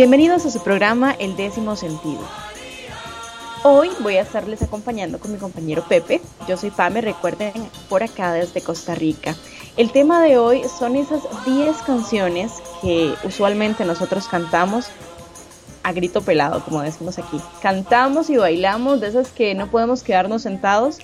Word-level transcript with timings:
Bienvenidos 0.00 0.46
a 0.46 0.50
su 0.50 0.62
programa 0.62 1.12
El 1.18 1.36
décimo 1.36 1.76
sentido. 1.76 2.22
Hoy 3.64 3.90
voy 4.00 4.16
a 4.16 4.22
estarles 4.22 4.62
acompañando 4.62 5.18
con 5.18 5.30
mi 5.30 5.36
compañero 5.36 5.84
Pepe. 5.86 6.22
Yo 6.48 6.56
soy 6.56 6.70
Pame, 6.70 7.02
recuerden, 7.02 7.52
por 7.90 8.02
acá 8.02 8.32
desde 8.32 8.62
Costa 8.62 8.94
Rica. 8.94 9.36
El 9.76 9.92
tema 9.92 10.22
de 10.22 10.38
hoy 10.38 10.62
son 10.78 10.96
esas 10.96 11.20
10 11.44 11.76
canciones 11.82 12.50
que 12.80 13.12
usualmente 13.24 13.84
nosotros 13.84 14.26
cantamos 14.26 14.86
a 15.82 15.92
grito 15.92 16.22
pelado, 16.22 16.64
como 16.64 16.80
decimos 16.80 17.18
aquí. 17.18 17.38
Cantamos 17.60 18.30
y 18.30 18.38
bailamos 18.38 19.02
de 19.02 19.08
esas 19.08 19.28
que 19.28 19.54
no 19.54 19.70
podemos 19.70 20.02
quedarnos 20.02 20.40
sentados. 20.40 20.96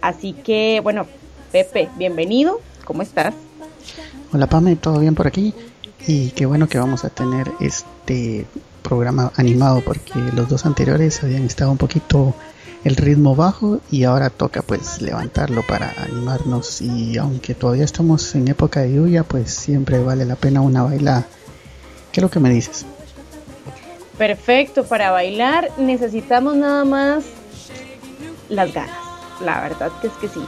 Así 0.00 0.32
que, 0.32 0.80
bueno, 0.82 1.06
Pepe, 1.52 1.88
bienvenido. 1.94 2.60
¿Cómo 2.84 3.02
estás? 3.02 3.32
Hola 4.32 4.48
Pame, 4.48 4.74
¿todo 4.74 4.98
bien 4.98 5.14
por 5.14 5.28
aquí? 5.28 5.54
Y 6.06 6.30
qué 6.30 6.46
bueno 6.46 6.68
que 6.68 6.78
vamos 6.78 7.04
a 7.04 7.10
tener 7.10 7.50
este 7.60 8.46
programa 8.82 9.32
animado 9.36 9.82
porque 9.84 10.18
los 10.34 10.48
dos 10.48 10.66
anteriores 10.66 11.22
habían 11.22 11.44
estado 11.44 11.70
un 11.70 11.78
poquito 11.78 12.34
el 12.84 12.96
ritmo 12.96 13.36
bajo 13.36 13.80
y 13.90 14.04
ahora 14.04 14.30
toca 14.30 14.62
pues 14.62 15.02
levantarlo 15.02 15.62
para 15.66 15.92
animarnos 16.02 16.80
y 16.80 17.18
aunque 17.18 17.54
todavía 17.54 17.84
estamos 17.84 18.34
en 18.34 18.48
época 18.48 18.80
de 18.80 18.94
lluvia 18.94 19.22
pues 19.22 19.52
siempre 19.52 20.02
vale 20.02 20.24
la 20.24 20.36
pena 20.36 20.60
una 20.62 20.82
bailada. 20.82 21.26
¿Qué 22.10 22.20
es 22.20 22.22
lo 22.22 22.30
que 22.30 22.40
me 22.40 22.50
dices? 22.50 22.86
Perfecto, 24.16 24.84
para 24.84 25.10
bailar 25.10 25.70
necesitamos 25.78 26.56
nada 26.56 26.84
más 26.84 27.24
las 28.48 28.72
ganas, 28.72 28.98
la 29.44 29.60
verdad 29.60 29.92
que 30.00 30.08
es 30.08 30.12
que 30.14 30.28
sí. 30.28 30.40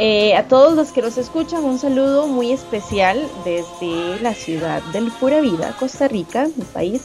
Eh, 0.00 0.36
a 0.36 0.44
todos 0.46 0.76
los 0.76 0.92
que 0.92 1.02
nos 1.02 1.18
escuchan, 1.18 1.64
un 1.64 1.76
saludo 1.80 2.28
muy 2.28 2.52
especial 2.52 3.28
desde 3.44 4.20
la 4.22 4.32
ciudad 4.32 4.80
del 4.92 5.10
Pura 5.10 5.40
Vida, 5.40 5.74
Costa 5.76 6.06
Rica, 6.06 6.46
mi 6.54 6.64
país. 6.66 7.02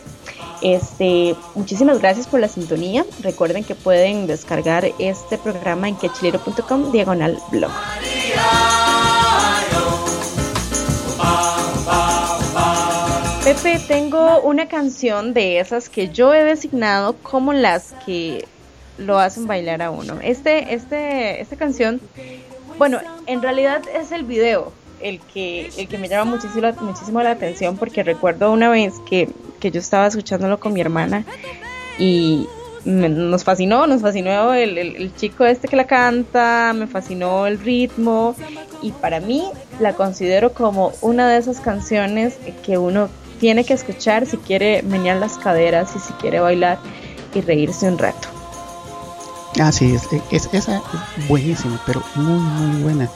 Este, 0.61 1.35
muchísimas 1.55 1.97
gracias 1.97 2.27
por 2.27 2.39
la 2.39 2.47
sintonía. 2.47 3.03
Recuerden 3.21 3.63
que 3.63 3.73
pueden 3.73 4.27
descargar 4.27 4.85
este 4.99 5.39
programa 5.39 5.89
en 5.89 5.95
quechilero.com 5.95 6.91
diagonal 6.91 7.39
blog. 7.49 7.71
Pepe, 13.43 13.81
tengo 13.87 14.39
una 14.41 14.67
canción 14.67 15.33
de 15.33 15.59
esas 15.59 15.89
que 15.89 16.09
yo 16.09 16.31
he 16.31 16.43
designado 16.43 17.15
como 17.23 17.53
las 17.53 17.95
que 18.05 18.47
lo 18.99 19.17
hacen 19.17 19.47
bailar 19.47 19.81
a 19.81 19.89
uno. 19.89 20.19
Este, 20.21 20.75
este, 20.75 21.41
esta 21.41 21.55
canción 21.55 21.99
bueno, 22.77 22.99
en 23.27 23.41
realidad 23.41 23.81
es 23.93 24.11
el 24.11 24.23
video 24.23 24.71
el 25.01 25.19
que, 25.19 25.69
el 25.77 25.87
que 25.87 25.97
me 25.97 26.07
llama 26.07 26.31
muchísimo, 26.31 26.71
muchísimo 26.81 27.21
la 27.21 27.31
atención 27.31 27.77
porque 27.77 28.03
recuerdo 28.03 28.51
una 28.51 28.69
vez 28.69 28.93
que, 29.07 29.29
yo 29.61 29.79
estaba 29.79 30.07
escuchándolo 30.07 30.59
con 30.59 30.73
mi 30.73 30.81
hermana 30.81 31.23
y 31.97 32.47
nos 32.83 33.45
fascinó, 33.45 33.87
nos 33.87 34.01
fascinó 34.01 34.53
el, 34.53 34.77
el, 34.77 35.15
chico 35.15 35.45
este 35.45 35.69
que 35.69 35.77
la 35.77 35.87
canta, 35.87 36.73
me 36.75 36.85
fascinó 36.85 37.47
el 37.47 37.59
ritmo 37.59 38.35
y 38.81 38.91
para 38.91 39.21
mí 39.21 39.45
la 39.79 39.93
considero 39.93 40.51
como 40.51 40.91
una 40.99 41.29
de 41.29 41.37
esas 41.37 41.61
canciones 41.61 42.37
que 42.65 42.77
uno 42.77 43.07
tiene 43.39 43.63
que 43.63 43.73
escuchar 43.73 44.25
si 44.25 44.35
quiere 44.35 44.81
menear 44.83 45.15
las 45.17 45.37
caderas 45.37 45.95
y 45.95 45.99
si 45.99 46.11
quiere 46.13 46.41
bailar 46.41 46.77
y 47.33 47.39
reírse 47.39 47.87
un 47.87 47.97
rato. 47.97 48.32
Ah, 49.59 49.71
sí, 49.71 49.95
es, 49.95 50.47
esa 50.51 50.77
es 50.77 51.27
buenísima, 51.27 51.79
pero 51.85 52.03
muy, 52.15 52.39
muy 52.39 52.81
buena. 52.81 53.09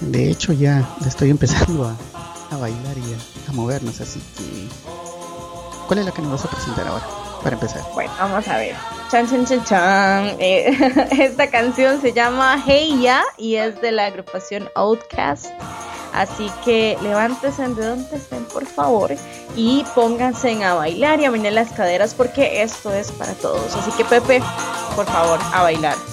De 0.00 0.30
hecho, 0.30 0.52
ya 0.52 0.88
estoy 1.06 1.30
empezando 1.30 1.84
a, 1.84 2.56
bailar 2.56 2.96
y 2.98 3.48
a, 3.48 3.52
movernos, 3.52 4.00
así 4.00 4.20
que. 4.36 4.68
¿Cuál 5.86 6.00
es 6.00 6.06
la 6.06 6.12
que 6.12 6.22
nos 6.22 6.32
vas 6.32 6.44
a 6.44 6.50
presentar 6.50 6.86
ahora? 6.86 7.04
Para 7.42 7.54
empezar. 7.54 7.82
Bueno, 7.92 8.12
vamos 8.18 8.48
a 8.48 8.56
ver. 8.56 8.74
Chan, 9.10 9.28
chan, 9.28 9.44
chan, 9.46 9.64
chan. 9.64 10.36
Eh, 10.40 11.10
esta 11.20 11.50
canción 11.50 12.00
se 12.00 12.12
llama 12.12 12.62
Hey 12.64 13.00
Ya 13.02 13.22
y 13.36 13.56
es 13.56 13.80
de 13.80 13.92
la 13.92 14.06
agrupación 14.06 14.68
Outcast. 14.74 15.50
Así 16.14 16.48
que 16.64 16.96
levántense 17.02 17.68
de 17.68 17.86
donde 17.86 18.16
estén, 18.16 18.44
por 18.44 18.64
favor, 18.66 19.12
y 19.56 19.84
pónganse 19.96 20.62
a 20.62 20.74
bailar 20.74 21.18
y 21.18 21.24
a 21.24 21.30
menear 21.32 21.54
las 21.54 21.72
caderas 21.72 22.14
porque 22.14 22.62
esto 22.62 22.92
es 22.92 23.10
para 23.10 23.32
todos. 23.34 23.74
Así 23.74 23.90
que 23.96 24.04
Pepe, 24.04 24.40
por 24.94 25.06
favor, 25.06 25.38
a 25.52 25.62
bailar. 25.62 26.03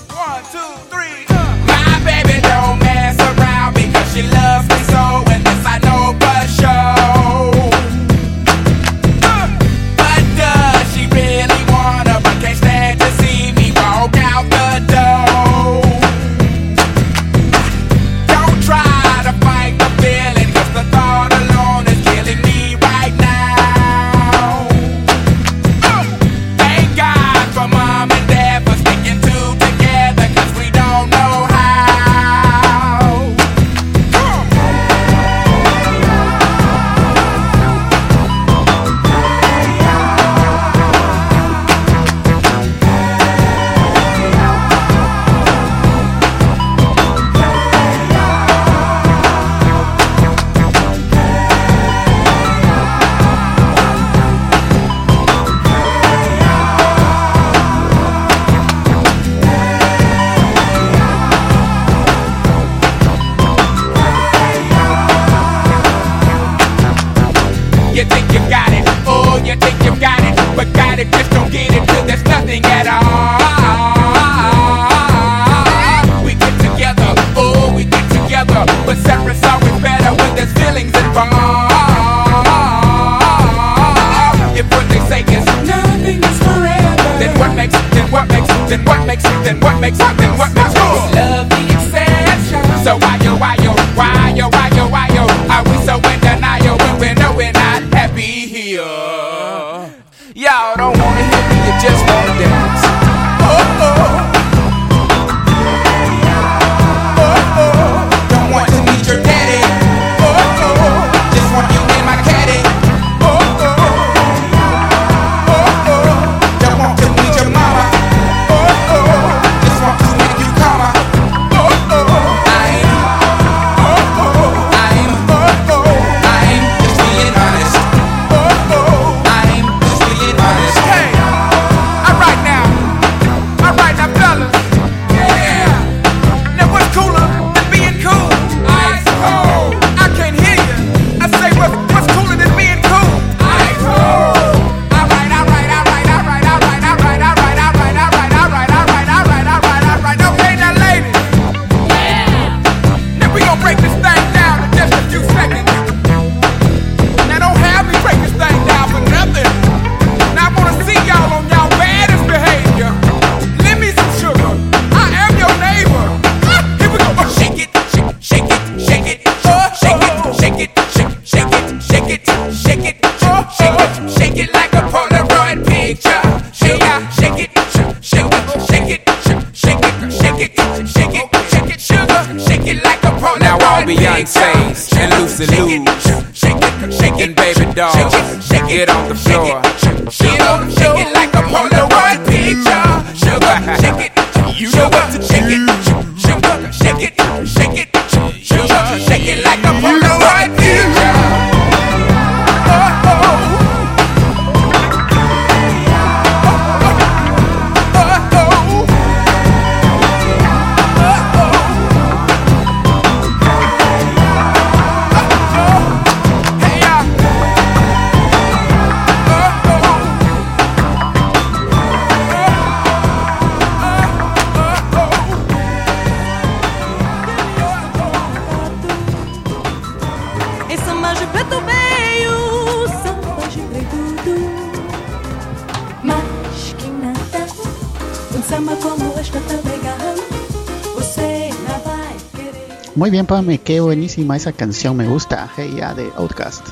Muy 242.95 243.09
bien, 243.09 243.25
Pame, 243.25 243.57
qué 243.57 243.79
buenísima 243.79 244.35
esa 244.35 244.51
canción, 244.51 244.97
me 244.97 245.07
gusta, 245.07 245.49
Hey 245.55 245.75
Ya 245.77 245.93
de 245.93 246.11
Outcast. 246.17 246.67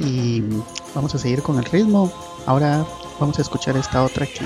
Y 0.00 0.42
vamos 0.94 1.14
a 1.14 1.18
seguir 1.18 1.42
con 1.42 1.58
el 1.58 1.64
ritmo. 1.64 2.12
Ahora 2.46 2.84
vamos 3.20 3.38
a 3.38 3.42
escuchar 3.42 3.76
esta 3.76 4.02
otra 4.02 4.26
que 4.26 4.44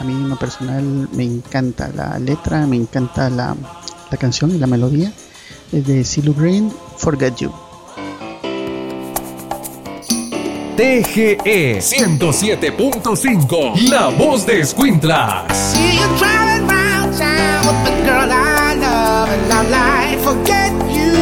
a 0.00 0.04
mí 0.04 0.12
en 0.12 0.30
lo 0.30 0.36
personal 0.36 1.08
me 1.12 1.24
encanta 1.24 1.90
la 1.94 2.18
letra, 2.18 2.66
me 2.66 2.76
encanta 2.76 3.28
la, 3.28 3.54
la 4.10 4.16
canción 4.16 4.50
y 4.50 4.58
la 4.58 4.66
melodía. 4.66 5.12
Es 5.72 5.86
de 5.86 6.04
Silu 6.04 6.32
Green, 6.32 6.72
Forget 6.96 7.36
You. 7.36 7.52
TGE 10.76 11.80
107.5 11.80 13.90
La 13.90 14.08
voz 14.08 14.46
de 14.46 14.60
Escuintla. 19.36 20.16
forget 20.24 20.72
you. 20.90 21.12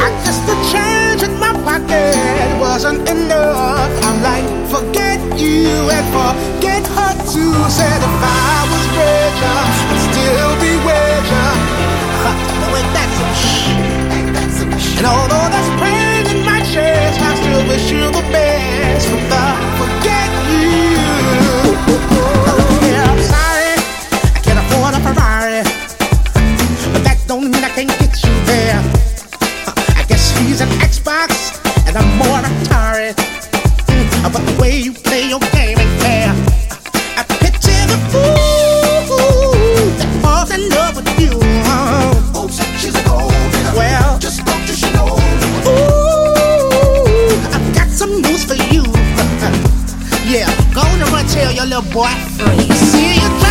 I 0.00 0.10
guess 0.24 0.38
the 0.48 0.56
change 0.72 1.22
in 1.22 1.38
my 1.38 1.52
pocket 1.64 2.60
wasn't 2.60 3.08
enough. 3.08 3.90
I'm 4.04 4.22
like, 4.22 4.46
forget 4.68 5.20
you 5.38 5.68
and 5.90 6.06
forget 6.12 6.86
her 6.86 7.12
too. 7.32 7.54
Said 7.70 8.00
if 8.08 8.22
I 8.22 8.66
was 8.70 8.84
richer, 8.96 9.60
I'd 9.90 10.00
still 10.10 10.60
be? 10.60 10.74
And 14.96 15.06
although 15.06 15.48
there's 15.52 15.70
pain 15.80 16.26
in 16.34 16.46
my 16.46 16.60
chest, 16.72 17.20
I 17.20 17.34
still 17.34 17.68
wish 17.68 17.90
you 17.90 18.06
the 18.10 18.24
best. 18.32 19.08
From 19.08 19.22
the 19.28 19.44
forget 19.76 20.23
plays 30.54 30.60
an 30.60 30.68
Xbox 30.80 31.58
and 31.86 31.96
I'm 31.96 32.16
more 32.16 32.38
an 32.38 32.44
Atari. 32.44 33.12
Mm, 33.86 34.32
but 34.32 34.42
the 34.46 34.60
way 34.60 34.78
you 34.78 34.92
play 34.92 35.28
your 35.28 35.40
game 35.52 35.78
ain't 35.78 36.00
fair. 36.00 36.32
I 37.16 37.24
picture 37.40 37.86
the 37.90 37.98
fool 38.10 39.10
that 39.98 40.08
falls 40.22 40.50
in 40.52 40.68
love 40.70 40.96
with 40.96 41.20
you. 41.20 41.38
Oh, 41.66 42.48
she's 42.78 42.94
a 42.94 43.02
gold. 43.04 43.32
Well, 43.76 44.18
just 44.18 44.36
spoke 44.38 44.64
to 44.66 44.74
she. 44.74 44.86
Ooh, 45.66 45.84
I've 47.54 47.74
got 47.74 47.88
some 47.88 48.22
news 48.22 48.44
for 48.44 48.54
you. 48.54 48.82
yeah, 50.30 50.48
go 50.72 50.82
on 50.82 51.00
and 51.00 51.10
run 51.10 51.26
tell 51.26 51.52
your 51.52 51.66
little 51.66 51.92
boy. 51.92 52.12
See 52.74 53.14
you. 53.16 53.43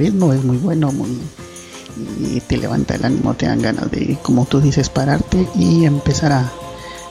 Ritmo 0.00 0.32
es 0.32 0.42
muy 0.42 0.56
bueno, 0.56 0.90
muy 0.92 1.18
y 2.18 2.40
te 2.40 2.56
levanta 2.56 2.94
el 2.94 3.04
ánimo, 3.04 3.34
te 3.34 3.46
dan 3.46 3.60
ganas 3.60 3.90
de, 3.90 4.16
como 4.22 4.46
tú 4.46 4.60
dices, 4.60 4.88
pararte 4.88 5.46
y 5.54 5.84
empezar 5.84 6.32
a, 6.32 6.50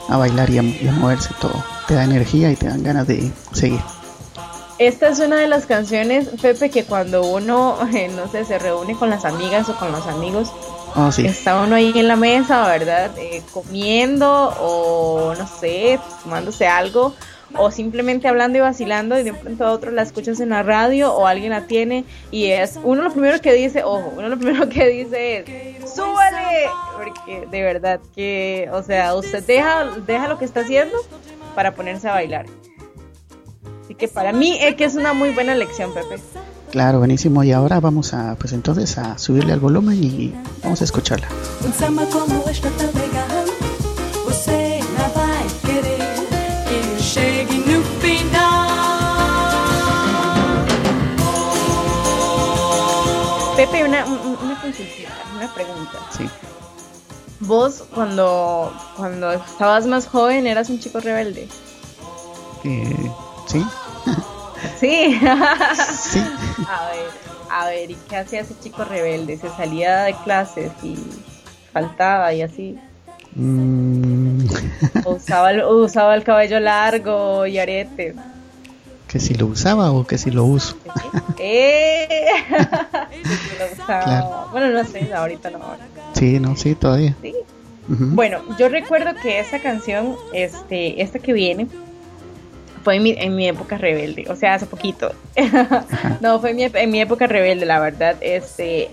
a 0.08 0.17
bailar 0.17 0.50
y 0.50 0.58
a, 0.58 0.63
y 0.63 0.88
a 0.88 0.91
moverse 0.93 1.29
todo. 1.39 1.63
Te 1.88 1.93
da 1.96 2.03
energía 2.03 2.51
y 2.51 2.55
te 2.55 2.67
dan 2.67 2.81
ganas 2.84 3.05
de 3.08 3.31
seguir. 3.51 3.81
Esta 4.79 5.10
es 5.10 5.19
una 5.19 5.36
de 5.36 5.48
las 5.48 5.65
canciones, 5.65 6.29
Pepe, 6.41 6.69
que 6.72 6.86
cuando 6.86 7.24
uno, 7.25 7.77
eh, 7.93 8.10
no 8.15 8.31
sé, 8.31 8.46
se 8.46 8.58
reúne 8.58 8.96
con 8.96 9.10
las 9.10 9.25
amigas 9.25 9.69
o 9.69 9.75
con 9.75 9.91
los 9.91 10.08
amigos, 10.08 10.51
Oh, 10.96 11.12
sí. 11.12 11.24
está 11.27 11.62
uno 11.62 11.75
ahí 11.75 11.91
en 11.96 12.08
la 12.08 12.15
mesa, 12.15 12.65
¿verdad? 12.67 13.12
Eh, 13.19 13.43
comiendo 13.53 14.27
o, 14.60 15.36
no 15.38 15.48
sé, 15.60 16.00
tomándose 16.24 16.65
algo 16.67 17.13
o 17.56 17.72
simplemente 17.72 18.27
hablando 18.27 18.58
y 18.58 18.62
vacilando 18.62 19.20
y 19.20 19.24
de 19.24 19.32
un 19.32 19.38
pronto 19.38 19.65
a 19.65 19.72
otro 19.72 19.91
la 19.91 20.01
escuchas 20.01 20.39
en 20.39 20.50
la 20.50 20.63
radio 20.63 21.13
o 21.13 21.25
alguien 21.25 21.51
la 21.51 21.65
tiene 21.68 22.06
y 22.32 22.48
es 22.48 22.79
uno 22.84 23.01
lo 23.03 23.12
primero 23.12 23.39
que 23.41 23.53
dice, 23.53 23.84
ojo, 23.84 24.13
uno 24.15 24.29
lo 24.29 24.38
primero 24.38 24.70
que 24.70 24.88
dice 24.88 25.39
es 25.39 25.94
¡súbale! 25.94 26.70
Porque 26.96 27.48
de 27.48 27.62
verdad 27.62 28.00
que, 28.15 28.70
o 28.72 28.84
sea, 28.84 29.15
usted 29.15 29.44
deja, 29.46 29.86
deja 30.06 30.27
lo 30.27 30.38
que 30.38 30.46
está 30.46 30.62
haciendo 30.62 30.96
para 31.56 31.74
ponerse 31.74 32.08
a 32.08 32.13
bailar. 32.13 32.46
Así 33.84 33.96
que 33.96 34.08
para 34.08 34.32
mí 34.34 34.58
es 34.62 34.75
que 34.75 34.86
es 34.86 34.96
una 34.96 35.13
muy 35.13 35.32
buena 35.32 35.56
lección, 35.56 35.94
Pepe. 35.94 36.22
Claro, 36.72 37.00
buenísimo. 37.00 37.44
Y 37.44 37.51
ahora 37.51 37.79
vamos 37.79 38.13
a, 38.13 38.36
pues 38.36 38.53
entonces 38.53 38.98
a 38.98 39.18
subirle 39.18 39.53
al 39.53 39.60
volumen 39.60 40.03
y 40.03 40.34
vamos 40.62 40.82
a 40.82 40.84
escucharla. 40.84 41.27
Pepe, 53.71 53.83
una, 53.83 54.05
un- 54.05 54.38
una 54.43 54.61
consultita, 54.61 55.09
una 55.35 55.53
pregunta. 55.53 55.99
Sí. 56.17 56.29
Vos 57.41 57.83
cuando, 57.93 58.73
cuando 58.97 59.31
estabas 59.31 59.85
más 59.85 60.07
joven 60.07 60.45
eras 60.47 60.69
un 60.69 60.79
chico 60.79 60.99
rebelde. 60.99 61.47
Eh, 62.63 63.11
sí, 63.47 63.63
Sí. 64.79 65.19
sí. 66.01 66.19
A 66.67 66.89
ver, 66.89 67.09
a 67.49 67.65
ver, 67.67 67.91
¿y 67.91 67.95
qué 68.09 68.17
hacía 68.17 68.41
ese 68.41 68.55
chico 68.61 68.83
rebelde? 68.83 69.38
Se 69.38 69.49
salía 69.49 70.03
de 70.03 70.13
clases 70.23 70.71
y 70.83 70.97
faltaba 71.71 72.33
y 72.33 72.41
así. 72.41 72.77
Mm, 73.35 74.45
usaba 75.05 75.51
el, 75.51 75.63
usaba 75.63 76.15
el 76.15 76.23
cabello 76.23 76.59
largo 76.59 77.45
y 77.45 77.57
aretes. 77.59 78.15
Que 79.09 79.19
si 79.19 79.33
lo 79.33 79.47
usaba 79.47 79.91
o 79.91 80.05
que 80.05 80.17
si 80.17 80.29
lo 80.29 80.45
uso. 80.45 80.77
¡Eh! 81.39 82.07
Sí, 83.11 83.57
lo 83.59 83.83
usaba. 83.83 84.03
Claro. 84.03 84.47
Bueno, 84.51 84.69
no 84.69 84.83
sé, 84.85 85.11
ahorita 85.13 85.49
no. 85.49 85.59
Sí, 86.13 86.39
no, 86.39 86.55
sí, 86.55 86.75
todavía. 86.75 87.15
Sí. 87.21 87.33
Bueno, 87.87 88.39
yo 88.57 88.69
recuerdo 88.69 89.15
que 89.19 89.39
esta 89.39 89.59
canción, 89.59 90.15
este, 90.31 91.01
esta 91.01 91.17
que 91.17 91.33
viene, 91.33 91.67
fue 92.83 92.97
en 92.97 93.03
mi, 93.03 93.11
en 93.17 93.35
mi 93.35 93.47
época 93.47 93.77
rebelde, 93.77 94.25
o 94.29 94.35
sea, 94.35 94.53
hace 94.53 94.67
poquito. 94.67 95.11
no, 96.21 96.39
fue 96.39 96.51
en 96.51 96.55
mi, 96.55 96.63
en 96.63 96.91
mi 96.91 97.01
época 97.01 97.25
rebelde, 97.25 97.65
la 97.65 97.79
verdad. 97.79 98.15
Este, 98.21 98.83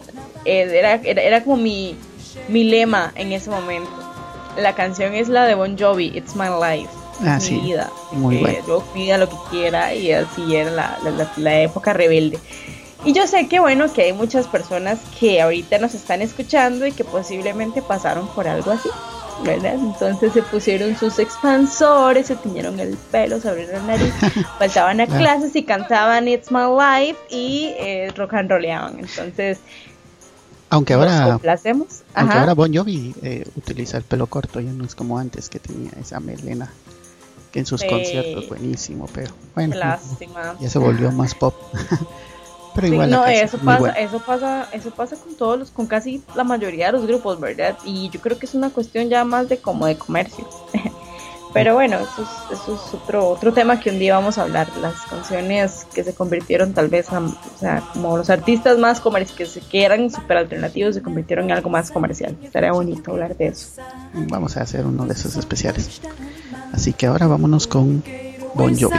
eh, 0.46 0.70
era, 0.72 0.94
era, 0.94 1.22
era 1.22 1.44
como 1.44 1.58
mi, 1.58 1.94
mi 2.48 2.64
lema 2.64 3.12
en 3.16 3.32
ese 3.32 3.50
momento. 3.50 3.90
La 4.56 4.74
canción 4.74 5.12
es 5.12 5.28
la 5.28 5.44
de 5.44 5.54
Bon 5.54 5.76
Jovi, 5.78 6.06
It's 6.14 6.34
My 6.34 6.48
Life. 6.48 6.90
Ah, 7.18 7.40
sí, 7.40 7.60
vida. 7.60 7.94
muy 8.10 8.36
que 8.36 8.38
bueno. 8.38 8.62
Yo 8.62 8.90
pida 8.92 9.18
lo 9.18 9.28
que 9.28 9.40
quiera 9.42 9.94
y 9.94 10.12
así 10.12 10.54
era 10.54 10.70
la, 10.70 10.98
la, 11.00 11.10
la- 11.10 11.32
la 11.36 11.60
época 11.62 11.92
rebelde. 11.92 12.42
Y 13.02 13.12
yo 13.14 13.26
sé 13.26 13.48
que 13.48 13.60
bueno, 13.60 13.92
que 13.92 14.02
hay 14.02 14.12
muchas 14.12 14.48
personas 14.48 15.06
que 15.10 15.40
ahorita 15.40 15.78
nos 15.78 15.94
están 15.94 16.22
escuchando 16.22 16.86
y 16.86 16.94
que 16.94 17.04
posiblemente 17.04 17.82
pasaron 17.82 18.32
por 18.32 18.48
algo 18.48 18.70
así, 18.72 18.90
¿verdad? 19.36 19.74
Entonces 19.74 20.32
se 20.32 20.42
pusieron 20.42 20.96
sus 20.96 21.18
expansores, 21.18 22.26
se 22.28 22.36
tiñeron 22.36 22.80
el 22.80 22.98
pelo, 22.98 23.40
se 23.40 23.48
abrieron 23.48 23.74
la 23.74 23.82
nariz, 23.94 24.16
faltaban 24.58 25.00
a 25.00 25.06
clases 25.08 25.54
y 25.56 25.64
cantaban 25.64 26.28
It's 26.28 26.50
My 26.50 26.64
Life 26.68 27.20
y 27.28 27.74
eh, 27.78 28.12
rock 28.16 28.34
and 28.34 28.50
rolleaban. 28.50 28.98
Entonces, 29.00 29.64
Aunque 30.68 30.94
ahora, 30.94 31.24
complacemos. 31.32 32.04
aunque 32.14 32.38
ahora 32.38 32.54
Bon 32.54 32.72
Jovi 32.74 33.14
eh, 33.22 33.44
utiliza 33.54 33.98
el 33.98 34.04
pelo 34.04 34.26
corto, 34.28 34.60
ya 34.60 34.72
no 34.72 34.84
es 34.84 34.94
como 34.94 35.18
antes 35.18 35.48
que 35.48 35.60
tenía 35.60 35.90
esa 35.92 36.18
melena 36.20 36.80
en 37.56 37.66
sus 37.66 37.80
Sí. 37.80 37.86
conciertos 37.88 38.48
buenísimo, 38.48 39.08
pero 39.12 39.32
bueno, 39.54 39.74
lástima. 39.76 40.54
ya 40.60 40.68
se 40.68 40.78
volvió 40.78 41.10
más 41.10 41.34
pop. 41.34 41.54
pero 42.74 42.86
igual 42.88 43.10
no, 43.10 43.24
eso 43.26 43.58
pasa, 43.58 43.90
eso 43.92 44.18
pasa, 44.20 44.68
eso 44.72 44.90
pasa 44.90 45.16
con 45.16 45.34
todos 45.34 45.58
los, 45.58 45.70
con 45.70 45.86
casi 45.86 46.22
la 46.34 46.44
mayoría 46.44 46.86
de 46.86 46.92
los 46.92 47.06
grupos, 47.06 47.40
¿verdad? 47.40 47.78
Y 47.84 48.10
yo 48.10 48.20
creo 48.20 48.38
que 48.38 48.46
es 48.46 48.54
una 48.54 48.70
cuestión 48.70 49.08
ya 49.08 49.24
más 49.24 49.48
de 49.48 49.58
como 49.58 49.86
de 49.86 49.96
comercio. 49.96 50.44
Pero 51.60 51.74
bueno, 51.74 51.96
eso 51.98 52.22
es, 52.22 52.58
eso 52.60 52.74
es 52.74 52.94
otro, 52.94 53.28
otro 53.28 53.52
tema 53.52 53.80
que 53.80 53.90
un 53.90 53.98
día 53.98 54.14
vamos 54.16 54.38
a 54.38 54.42
hablar, 54.42 54.68
las 54.80 54.94
canciones 55.02 55.86
que 55.94 56.04
se 56.04 56.14
convirtieron 56.14 56.72
tal 56.72 56.88
vez 56.88 57.12
a, 57.12 57.20
o 57.20 57.58
sea, 57.58 57.82
como 57.92 58.16
los 58.16 58.30
artistas 58.30 58.78
más 58.78 59.00
comerciales, 59.00 59.36
que, 59.36 59.60
se- 59.60 59.66
que 59.66 59.84
eran 59.84 60.10
súper 60.10 60.36
alternativos, 60.38 60.94
se 60.94 61.02
convirtieron 61.02 61.46
en 61.46 61.52
algo 61.52 61.68
más 61.70 61.90
comercial. 61.90 62.36
Estaría 62.42 62.72
bonito 62.72 63.12
hablar 63.12 63.36
de 63.36 63.48
eso. 63.48 63.68
Vamos 64.12 64.56
a 64.56 64.62
hacer 64.62 64.84
uno 64.86 65.04
de 65.06 65.14
esos 65.14 65.36
especiales. 65.36 66.00
Así 66.72 66.92
que 66.92 67.06
ahora 67.06 67.26
vámonos 67.26 67.66
con 67.66 68.02
Bon 68.54 68.76
Jovi. 68.78 68.98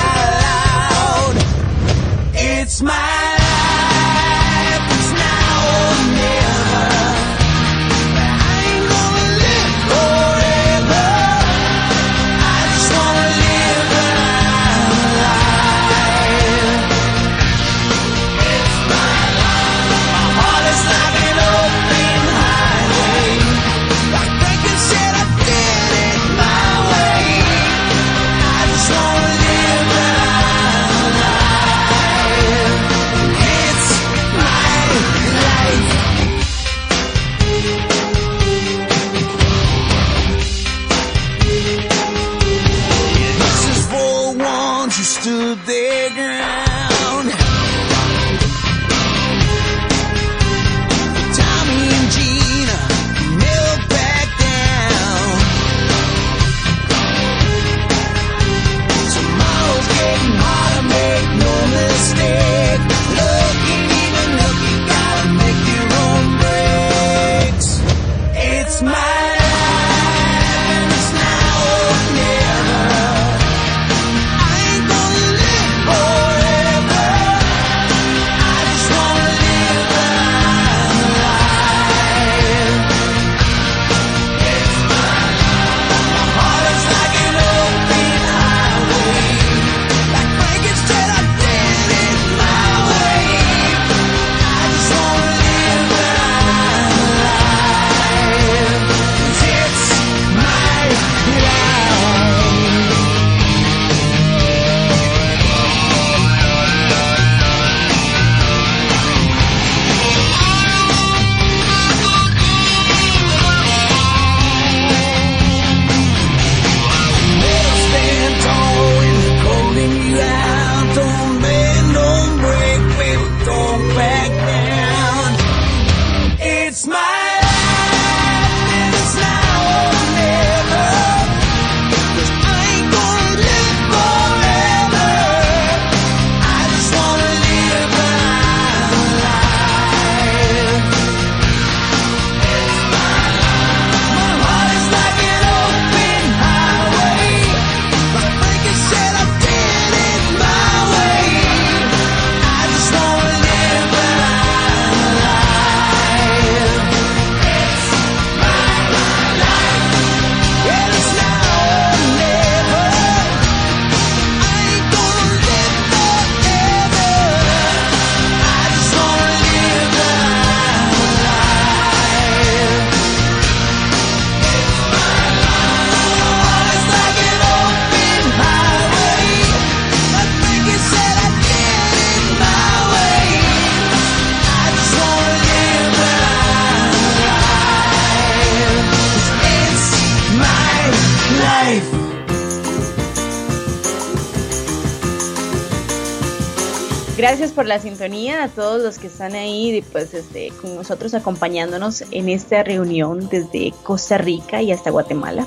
por 197.61 197.67
la 197.67 197.77
sintonía 197.79 198.43
a 198.43 198.47
todos 198.47 198.81
los 198.81 198.97
que 198.97 199.05
están 199.05 199.35
ahí, 199.35 199.85
pues, 199.91 200.15
este, 200.15 200.51
con 200.59 200.73
nosotros 200.73 201.13
acompañándonos 201.13 202.03
en 202.09 202.27
esta 202.27 202.63
reunión 202.63 203.29
desde 203.29 203.71
Costa 203.83 204.17
Rica 204.17 204.63
y 204.63 204.71
hasta 204.71 204.89
Guatemala. 204.89 205.45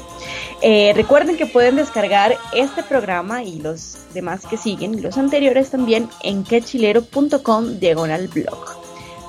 Eh, 0.62 0.92
recuerden 0.94 1.36
que 1.36 1.46
pueden 1.46 1.74
descargar 1.74 2.38
este 2.54 2.84
programa 2.84 3.42
y 3.42 3.58
los 3.58 3.96
demás 4.14 4.46
que 4.46 4.56
siguen, 4.56 5.02
los 5.02 5.18
anteriores 5.18 5.70
también, 5.70 6.08
en 6.22 6.44
quechilero.com 6.44 7.80
diagonal 7.80 8.28
blog. 8.28 8.64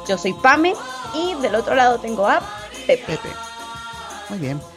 Yo 0.07 0.19
soy 0.19 0.33
Pame 0.33 0.75
y 1.15 1.33
del 1.41 1.55
otro 1.55 1.73
lado 1.73 1.97
tengo 1.97 2.27
a. 2.27 2.39
Pepe. 2.85 3.17
Muy 4.29 4.37
bien. 4.37 4.74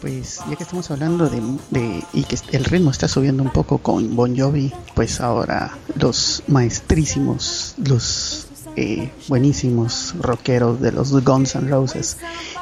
Pues 0.00 0.40
ya 0.48 0.56
que 0.56 0.62
estamos 0.62 0.90
hablando 0.90 1.28
de, 1.28 1.42
de- 1.70 2.02
y 2.14 2.24
que 2.24 2.36
el 2.52 2.64
ritmo 2.64 2.90
está 2.90 3.06
subiendo 3.06 3.42
un 3.42 3.50
poco 3.50 3.78
con 3.78 4.16
Bon 4.16 4.34
Jovi, 4.36 4.72
pues 4.94 5.20
ahora 5.20 5.76
los 5.94 6.42
maestrísimos, 6.46 7.74
los 7.84 8.46
eh, 8.76 9.12
buenísimos 9.28 10.14
rockeros 10.18 10.80
de 10.80 10.92
los 10.92 11.12
Guns 11.22 11.54
N' 11.54 11.68
Roses 11.68 12.16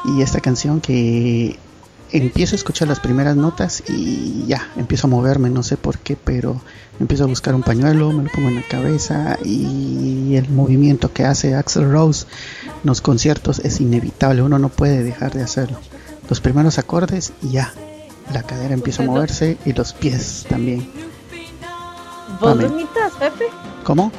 y 0.05 0.23
esta 0.23 0.41
canción 0.41 0.81
que 0.81 1.57
empiezo 2.11 2.55
a 2.55 2.57
escuchar 2.57 2.89
las 2.89 2.99
primeras 2.99 3.37
notas 3.37 3.85
y 3.89 4.45
ya 4.49 4.69
empiezo 4.77 5.07
a 5.07 5.11
moverme, 5.11 5.49
no 5.51 5.63
sé 5.63 5.77
por 5.77 5.99
qué, 5.99 6.17
pero 6.17 6.61
empiezo 6.99 7.23
a 7.23 7.27
buscar 7.29 7.55
un 7.55 7.63
pañuelo, 7.63 8.11
me 8.13 8.25
lo 8.25 8.31
pongo 8.33 8.49
en 8.49 8.57
la 8.57 8.63
cabeza 8.63 9.39
y 9.45 10.35
el 10.35 10.49
movimiento 10.49 11.13
que 11.13 11.25
hace 11.25 11.55
Axel 11.55 11.89
Rose 11.93 12.27
en 12.67 12.81
los 12.89 13.01
conciertos 13.01 13.61
es 13.61 13.81
inevitable, 13.81 14.43
uno 14.43 14.59
no 14.59 14.71
puede 14.71 15.05
dejar 15.05 15.35
de 15.35 15.43
hacerlo. 15.45 15.79
Los 16.29 16.41
primeros 16.41 16.79
acordes 16.79 17.33
y 17.43 17.51
ya, 17.51 17.73
la 18.33 18.43
cadera 18.43 18.75
empieza 18.75 19.03
a 19.03 19.07
moverse 19.07 19.57
y 19.65 19.73
los 19.73 19.93
pies 19.93 20.47
también. 20.49 20.91
¿Vos 22.41 22.57
Pame. 22.57 22.87
Pepe? 23.19 23.47
¿Cómo? 23.85 24.13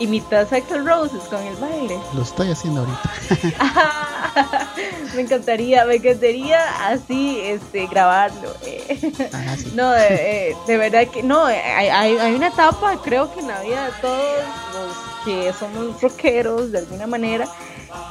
Imitas 0.00 0.52
a 0.52 0.56
Axel 0.56 0.86
Roses 0.86 1.22
con 1.24 1.42
el 1.42 1.56
baile. 1.56 1.98
Lo 2.14 2.22
estoy 2.22 2.50
haciendo 2.50 2.80
ahorita. 2.80 3.10
me 5.14 5.22
encantaría, 5.22 5.84
me 5.84 5.96
encantaría 5.96 6.58
así 6.88 7.40
este 7.42 7.86
grabarlo. 7.86 8.50
eh. 8.64 9.12
Ah, 9.32 9.56
sí. 9.56 9.72
No, 9.74 9.90
de, 9.90 10.50
eh, 10.50 10.56
de 10.66 10.76
verdad 10.76 11.06
que 11.08 11.22
no, 11.22 11.48
eh, 11.48 11.60
hay, 11.60 11.88
hay, 12.16 12.34
una 12.34 12.48
etapa, 12.48 13.00
creo 13.02 13.32
que 13.34 13.40
en 13.40 13.48
la 13.48 13.60
vida 13.62 13.86
de 13.86 13.92
todos 14.00 14.22
los 14.74 15.24
que 15.24 15.52
somos 15.58 16.00
rockeros 16.00 16.70
de 16.72 16.78
alguna 16.78 17.06
manera, 17.06 17.48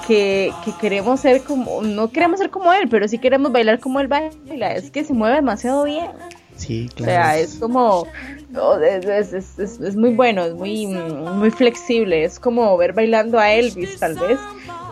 que, 0.07 0.53
que 0.65 0.71
queremos 0.79 1.19
ser 1.21 1.43
como, 1.43 1.81
no 1.81 2.09
queremos 2.11 2.39
ser 2.39 2.49
como 2.49 2.73
él, 2.73 2.89
pero 2.89 3.07
sí 3.07 3.17
queremos 3.17 3.51
bailar 3.51 3.79
como 3.79 3.99
él 3.99 4.07
baila, 4.07 4.73
es 4.73 4.91
que 4.91 5.03
se 5.03 5.13
mueve 5.13 5.35
demasiado 5.35 5.83
bien. 5.85 6.11
Sí, 6.55 6.89
O 6.91 6.95
claro. 6.95 7.11
sea, 7.11 7.37
es 7.37 7.55
como, 7.55 8.07
oh, 8.55 8.77
es, 8.79 9.05
es- 9.05 9.33
es- 9.33 9.59
es- 9.59 9.79
es 9.79 9.95
muy 9.95 10.13
bueno, 10.13 10.43
es 10.43 10.53
muy, 10.53 10.85
muy 10.87 11.51
flexible, 11.51 12.23
es 12.23 12.39
como 12.39 12.75
ver 12.77 12.93
bailando 12.93 13.39
a 13.39 13.51
Elvis 13.53 13.97
tal 13.99 14.15
vez, 14.15 14.39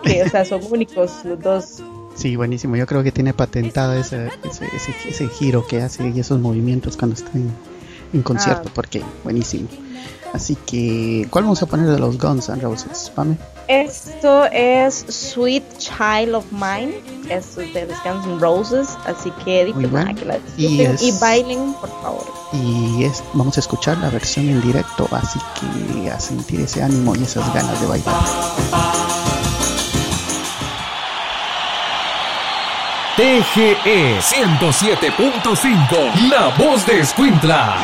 que 0.03 0.23
o 0.23 0.29
sea, 0.29 0.45
son 0.45 0.61
únicos 0.69 1.23
los 1.25 1.39
dos. 1.39 1.83
Sí, 2.15 2.35
buenísimo. 2.37 2.75
Yo 2.77 2.85
creo 2.85 3.03
que 3.03 3.11
tiene 3.11 3.33
patentada 3.33 3.97
ese, 3.99 4.27
ese, 4.43 4.65
ese, 4.73 4.93
ese 5.09 5.27
giro 5.27 5.67
que 5.67 5.81
hace 5.81 6.07
y 6.09 6.19
esos 6.19 6.39
movimientos 6.39 6.95
cuando 6.95 7.15
está 7.15 7.29
en, 7.37 7.51
en 8.13 8.21
concierto, 8.21 8.69
Ah. 8.69 8.71
porque 8.73 9.01
buenísimo. 9.23 9.67
Así 10.33 10.55
que, 10.65 11.27
¿cuál 11.29 11.45
vamos 11.45 11.61
a 11.63 11.65
poner 11.65 11.87
de 11.87 11.97
los 11.97 12.17
Guns 12.17 12.49
N' 12.49 12.61
Roses? 12.61 13.09
Pame. 13.15 13.37
Esto 13.67 14.45
es 14.51 15.05
Sweet 15.07 15.63
Child 15.77 16.35
of 16.35 16.45
Mine, 16.51 16.99
esto 17.29 17.61
es 17.61 17.73
de 17.73 17.85
los 17.87 17.97
Guns 18.03 18.25
N' 18.25 18.39
Roses, 18.39 18.89
así 19.05 19.31
que 19.45 19.73
nada, 19.75 20.13
que 20.13 20.25
la 20.25 20.37
Y 20.57 20.81
es- 20.81 21.01
y 21.01 21.11
bailen, 21.19 21.73
por 21.79 21.89
favor. 22.01 22.25
Y 22.51 23.05
es, 23.05 23.23
vamos 23.33 23.55
a 23.57 23.61
escuchar 23.61 23.97
la 23.99 24.09
versión 24.09 24.49
en 24.49 24.61
directo, 24.61 25.07
así 25.11 25.39
que 25.59 26.11
a 26.11 26.19
sentir 26.19 26.59
ese 26.61 26.83
ánimo 26.83 27.15
y 27.15 27.23
esas 27.23 27.51
ganas 27.53 27.79
de 27.79 27.87
bailar. 27.87 28.15
TGE 33.17 34.19
107.5, 34.19 36.29
la 36.29 36.53
voz 36.57 36.85
de 36.85 36.99
Escuintla. 36.99 37.77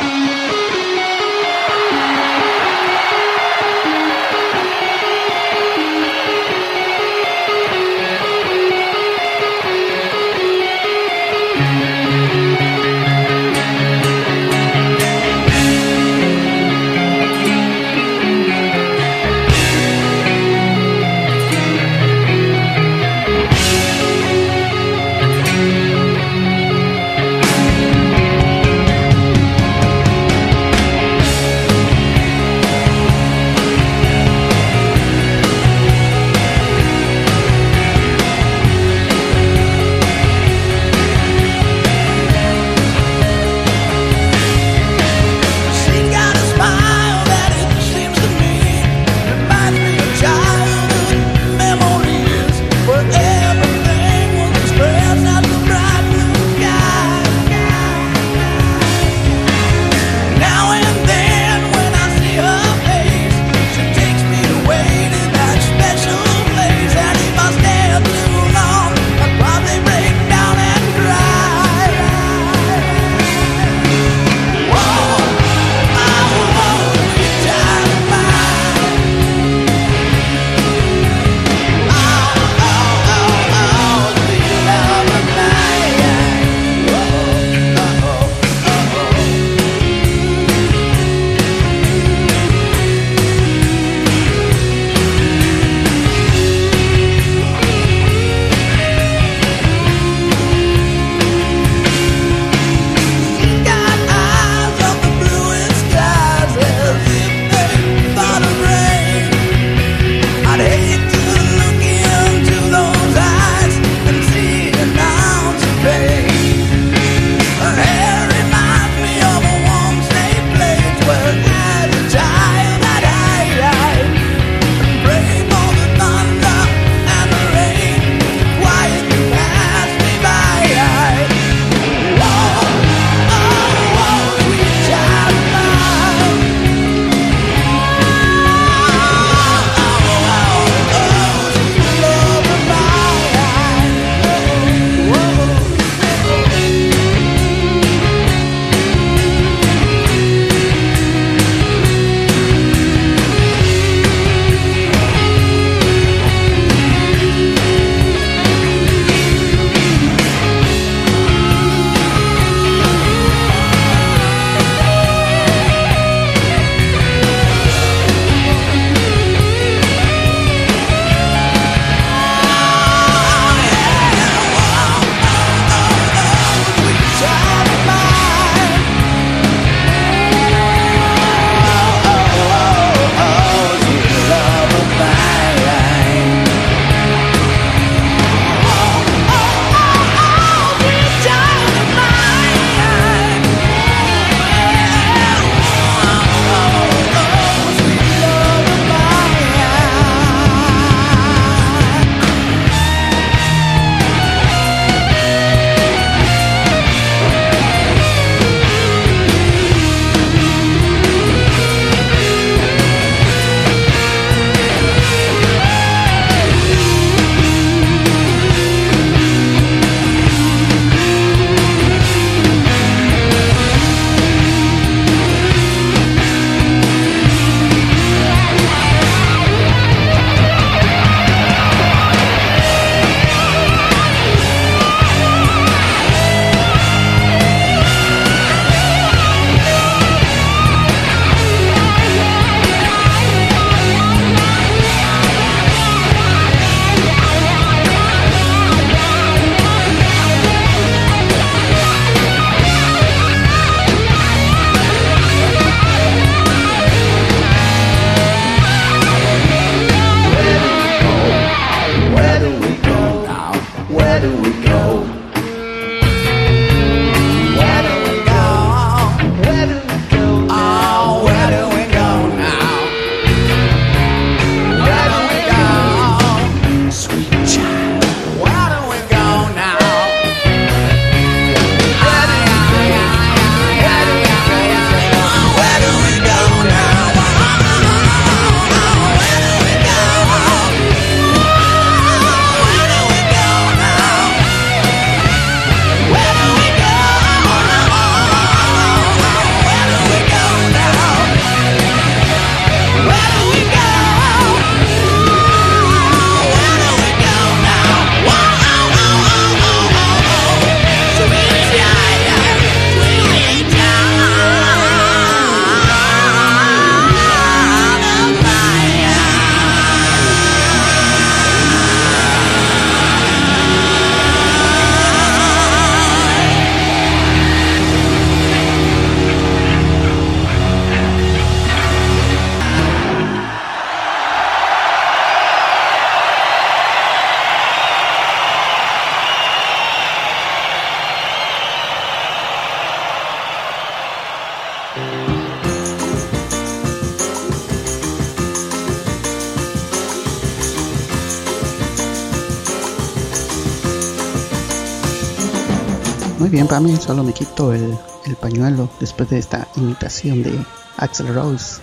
Solo 357.00 357.24
me 357.24 357.34
quito 357.34 357.74
el, 357.74 357.96
el 358.26 358.36
pañuelo 358.38 358.90
después 359.00 359.30
de 359.30 359.38
esta 359.38 359.68
imitación 359.76 360.42
de 360.44 360.58
Axel 360.98 361.34
Rose. 361.34 361.82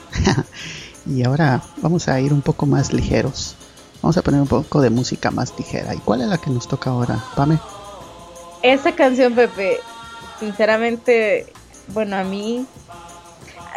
y 1.06 1.24
ahora 1.24 1.62
vamos 1.78 2.08
a 2.08 2.20
ir 2.20 2.32
un 2.32 2.42
poco 2.42 2.66
más 2.66 2.92
ligeros. 2.92 3.54
Vamos 4.02 4.16
a 4.16 4.22
poner 4.22 4.40
un 4.40 4.48
poco 4.48 4.80
de 4.80 4.90
música 4.90 5.30
más 5.30 5.52
ligera. 5.58 5.94
¿Y 5.94 5.98
cuál 5.98 6.22
es 6.22 6.28
la 6.28 6.38
que 6.38 6.50
nos 6.50 6.66
toca 6.66 6.90
ahora, 6.90 7.22
Pame? 7.36 7.58
Esta 8.62 8.92
canción, 8.92 9.34
Pepe, 9.34 9.78
sinceramente, 10.40 11.46
bueno, 11.88 12.16
a 12.16 12.24
mí. 12.24 12.66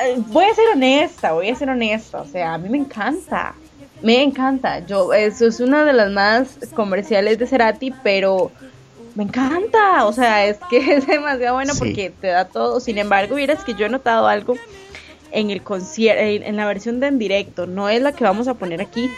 eh, 0.04 0.22
Voy 0.28 0.46
a 0.46 0.56
ser 0.56 0.70
honesta, 0.74 1.34
voy 1.34 1.50
a 1.50 1.56
ser 1.56 1.70
honesta. 1.70 2.22
O 2.22 2.28
sea, 2.28 2.56
a 2.56 2.58
mí 2.58 2.68
me 2.70 2.78
encanta. 2.80 3.54
Me 4.02 4.24
encanta. 4.24 4.80
Yo, 4.86 5.14
eso 5.14 5.46
es 5.46 5.60
una 5.60 5.86
de 5.86 5.94
las 5.94 6.12
más 6.12 6.58
comerciales 6.76 7.38
de 7.38 7.46
Cerati, 7.48 7.94
pero 8.04 8.52
me 9.16 9.24
encanta. 9.24 10.06
O 10.06 10.14
sea, 10.14 10.46
es 10.46 10.58
que 10.70 10.78
es 10.96 11.08
demasiado 11.08 11.56
bueno 11.56 11.74
Sí. 11.74 11.80
porque 11.80 12.14
te 12.22 12.28
da 12.28 12.46
todo. 12.46 12.80
Sin 12.80 12.98
embargo, 12.98 13.36
vieras 13.36 13.64
que 13.64 13.74
yo 13.74 13.86
he 13.86 13.90
notado 13.90 14.28
algo 14.28 14.56
en 15.32 15.50
el 15.50 15.62
concierto, 15.62 16.22
en, 16.24 16.44
en 16.44 16.56
la 16.58 16.66
versión 16.66 17.00
de 17.00 17.08
en 17.08 17.18
directo. 17.20 17.66
No 17.66 17.90
es 17.90 18.02
la 18.02 18.12
que 18.12 18.24
vamos 18.24 18.48
a 18.48 18.54
poner 18.56 18.82
aquí, 18.82 19.10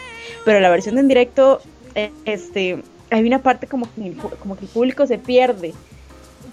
pero 0.44 0.60
la 0.60 0.70
versión 0.70 0.94
de 0.94 1.00
en 1.02 1.08
directo, 1.08 1.60
eh, 1.94 2.10
este, 2.24 2.82
hay 3.10 3.26
una 3.26 3.40
parte 3.40 3.66
como 3.66 3.86
que, 3.94 4.06
el 4.06 4.16
pu- 4.16 4.36
como 4.38 4.56
que 4.56 4.64
el 4.64 4.70
público 4.70 5.06
se 5.06 5.18
pierde 5.18 5.74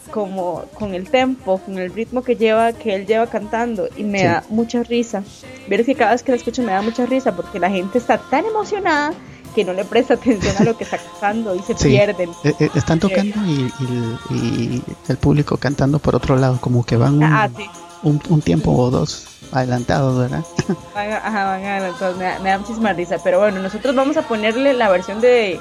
como 0.10 0.64
con 0.74 0.94
el 0.94 1.10
tempo, 1.10 1.60
con 1.60 1.78
el 1.78 1.94
ritmo 1.94 2.24
que 2.24 2.36
lleva, 2.36 2.74
que 2.74 2.96
él 2.96 3.06
lleva 3.06 3.28
cantando 3.28 3.88
y 3.96 4.04
me 4.04 4.20
Sí. 4.20 4.26
da 4.26 4.44
mucha 4.50 4.84
risa. 4.84 5.24
Verás 5.68 5.86
que 5.86 5.96
cada 5.96 6.12
vez 6.12 6.24
que 6.24 6.32
la 6.32 6.38
escucho 6.38 6.64
me 6.64 6.72
da 6.72 6.82
mucha 6.82 7.06
risa 7.06 7.36
porque 7.36 7.60
la 7.60 7.70
gente 7.70 7.98
está 7.98 8.18
tan 8.18 8.46
emocionada 8.46 9.14
que 9.52 9.64
no 9.66 9.74
le 9.74 9.86
presta 9.86 10.14
atención 10.16 10.56
a 10.58 10.64
lo 10.64 10.78
que 10.78 10.84
está 10.84 10.98
cantando 10.98 11.56
y 11.56 11.60
se 11.60 11.76
Sí. 11.78 11.90
pierden. 11.90 12.30
Eh, 12.44 12.54
eh, 12.60 12.70
están 12.76 13.00
tocando 13.00 13.38
y, 13.46 13.72
y- 13.80 14.34
y 14.36 14.84
el 15.08 15.18
público 15.18 15.58
cantando 15.58 16.00
por 16.00 16.16
otro 16.16 16.36
lado, 16.36 16.58
como 16.62 16.84
que 16.86 16.98
van 16.98 17.16
un, 17.16 17.24
Ah, 17.24 17.50
sí. 17.56 17.66
un, 18.04 18.22
un 18.30 18.42
tiempo 18.42 18.72
o 18.72 18.90
dos 18.90 19.26
adelantados, 19.52 20.18
¿verdad? 20.18 20.44
Van, 20.96 21.12
ajá, 21.12 21.46
van 21.46 21.66
adelantados, 21.66 22.18
me, 22.18 22.24
da- 22.24 22.40
me 22.40 22.50
da 22.50 22.58
muchísima 22.60 22.94
risa. 22.94 23.18
Pero 23.24 23.40
bueno, 23.40 23.62
nosotros 23.62 23.96
vamos 23.96 24.18
a 24.18 24.22
ponerle 24.24 24.74
la 24.74 24.90
versión 24.90 25.20
de 25.22 25.60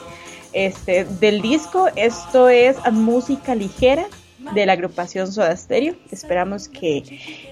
este 0.53 1.05
del 1.05 1.41
disco. 1.43 1.89
Esto 1.97 2.49
es 2.49 2.77
música 2.93 3.55
ligera 3.55 4.07
de 4.55 4.67
la 4.67 4.73
agrupación 4.73 5.31
Soda 5.33 5.57
Stereo. 5.57 5.95
Esperamos 6.11 6.69
que 6.69 7.03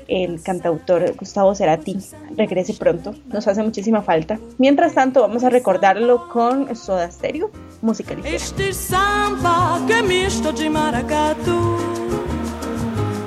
el 0.08 0.42
cantautor 0.42 1.14
Gustavo 1.16 1.54
Cerati 1.54 1.98
regrese 2.36 2.74
pronto. 2.74 3.14
Nos 3.26 3.46
hace 3.46 3.62
muchísima 3.62 4.02
falta. 4.02 4.38
Mientras 4.58 4.94
tanto, 4.94 5.20
vamos 5.20 5.44
a 5.44 5.50
recordarlo 5.50 6.28
con 6.28 6.74
Soda 6.74 7.10
Stereo, 7.10 7.50
música 7.82 8.14
ligera. 8.14 8.34
Este 8.34 8.72
samba 8.72 9.80
que 9.86 10.02
misto 10.02 10.52
de 10.52 10.70
maracatu 10.70 11.76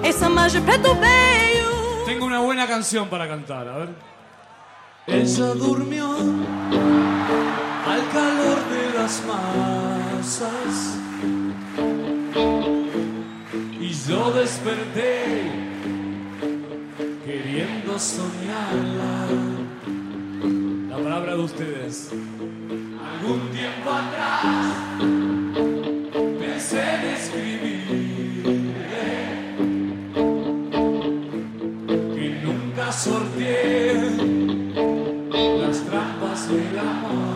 Esse 0.04 0.20
samba 0.20 0.48
de 0.48 0.62
preto 0.62 0.96
veio 0.96 2.06
Tengo 2.06 2.26
una 2.26 2.40
buena 2.40 2.68
canción 2.68 3.10
para 3.10 3.28
cantar, 3.28 3.68
a 3.68 3.78
ver. 3.78 3.90
Ella 5.08 5.48
durmió 5.56 6.10
al 7.88 8.10
calor 8.12 8.58
de 8.70 8.98
las 8.98 9.24
masas 9.26 11.01
yo 14.12 14.30
desperté 14.32 15.50
queriendo 17.26 17.98
soñarla. 17.98 19.28
La 20.90 20.98
palabra 20.98 21.36
de 21.38 21.42
ustedes. 21.42 22.12
Algún 23.10 23.42
tiempo 23.52 23.90
atrás 23.90 24.66
pensé 26.40 26.82
en 26.96 27.02
escribirle 27.18 29.08
que 32.16 32.28
nunca 32.44 32.92
sorteé 32.92 33.94
las 35.62 35.78
trampas 35.86 36.50
del 36.50 36.80
amor. 36.80 37.31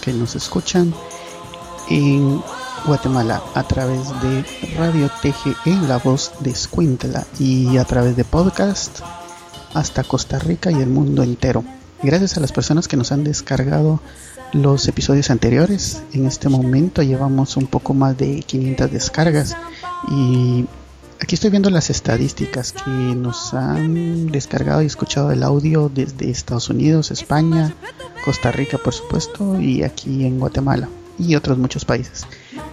Que 0.00 0.12
nos 0.12 0.34
escuchan 0.36 0.92
en 1.88 2.42
Guatemala 2.86 3.42
a 3.54 3.62
través 3.64 4.08
de 4.22 4.44
Radio 4.76 5.10
TGE, 5.22 5.76
la 5.86 5.98
voz 5.98 6.32
de 6.40 6.54
Squintla, 6.54 7.26
y 7.38 7.76
a 7.76 7.84
través 7.84 8.16
de 8.16 8.24
podcast 8.24 9.00
hasta 9.74 10.04
Costa 10.04 10.38
Rica 10.38 10.70
y 10.70 10.80
el 10.80 10.88
mundo 10.88 11.22
entero. 11.22 11.64
Gracias 12.02 12.36
a 12.36 12.40
las 12.40 12.52
personas 12.52 12.88
que 12.88 12.96
nos 12.96 13.12
han 13.12 13.24
descargado 13.24 14.00
los 14.52 14.88
episodios 14.88 15.30
anteriores. 15.30 16.02
En 16.12 16.26
este 16.26 16.48
momento 16.48 17.02
llevamos 17.02 17.56
un 17.56 17.66
poco 17.66 17.94
más 17.94 18.16
de 18.16 18.42
500 18.42 18.90
descargas 18.90 19.56
y 20.08 20.66
aquí 21.20 21.34
estoy 21.34 21.50
viendo 21.50 21.70
las 21.70 21.90
estadísticas 21.90 22.72
que 22.72 22.90
nos 22.90 23.54
han 23.54 24.26
descargado 24.28 24.82
y 24.82 24.86
escuchado 24.86 25.30
el 25.30 25.42
audio 25.42 25.90
desde 25.92 26.30
Estados 26.30 26.68
Unidos, 26.70 27.10
España, 27.10 27.74
Costa 28.24 28.50
Rica 28.50 28.78
por 28.78 28.94
supuesto 28.94 29.60
y 29.60 29.82
aquí 29.82 30.24
en 30.24 30.38
Guatemala 30.38 30.88
y 31.18 31.34
otros 31.36 31.58
muchos 31.58 31.84
países. 31.84 32.26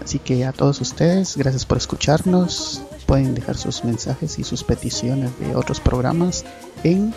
Así 0.03 0.19
que 0.19 0.45
a 0.45 0.53
todos 0.53 0.79
ustedes, 0.79 1.35
gracias 1.35 1.65
por 1.65 1.77
escucharnos. 1.77 2.81
Pueden 3.05 3.35
dejar 3.35 3.57
sus 3.57 3.83
mensajes 3.83 4.39
y 4.39 4.43
sus 4.43 4.63
peticiones 4.63 5.37
de 5.39 5.55
otros 5.55 5.79
programas 5.79 6.45
en 6.83 7.13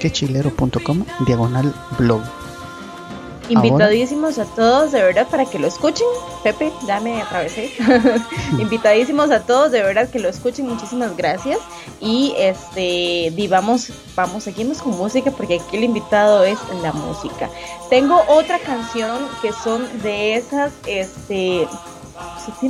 quechilero.com 0.00 1.04
diagonal 1.26 1.74
blog. 1.98 2.22
Invitadísimos 3.48 4.38
a 4.38 4.44
todos, 4.44 4.92
de 4.92 5.02
verdad, 5.02 5.26
para 5.28 5.44
que 5.44 5.58
lo 5.58 5.66
escuchen. 5.66 6.06
Pepe, 6.42 6.72
dame 6.86 7.22
atravesé. 7.22 7.72
Invitadísimos 8.58 9.30
a 9.30 9.40
todos, 9.40 9.70
de 9.70 9.82
verdad, 9.82 10.08
que 10.08 10.18
lo 10.18 10.28
escuchen. 10.28 10.68
Muchísimas 10.68 11.16
gracias. 11.16 11.58
Y 12.00 12.34
este, 12.38 13.32
di, 13.34 13.48
vamos, 13.48 13.92
vamos, 14.14 14.44
seguimos 14.44 14.82
con 14.82 14.96
música 14.96 15.30
porque 15.30 15.60
aquí 15.60 15.76
el 15.76 15.84
invitado 15.84 16.44
es 16.44 16.58
la 16.82 16.92
música. 16.92 17.48
Tengo 17.88 18.22
otra 18.28 18.58
canción 18.58 19.18
que 19.42 19.52
son 19.52 19.86
de 20.02 20.36
esas, 20.36 20.72
este, 20.86 21.68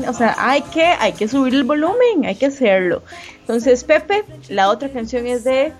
o 0.06 0.12
sea, 0.12 0.34
hay 0.38 0.62
que, 0.62 0.84
hay 0.84 1.12
que 1.12 1.28
subir 1.28 1.54
el 1.54 1.64
volumen, 1.64 2.24
hay 2.26 2.34
que 2.34 2.46
hacerlo. 2.46 3.02
Entonces, 3.40 3.84
Pepe, 3.84 4.24
la 4.48 4.68
otra 4.68 4.88
canción 4.88 5.26
es 5.26 5.44
de 5.44 5.72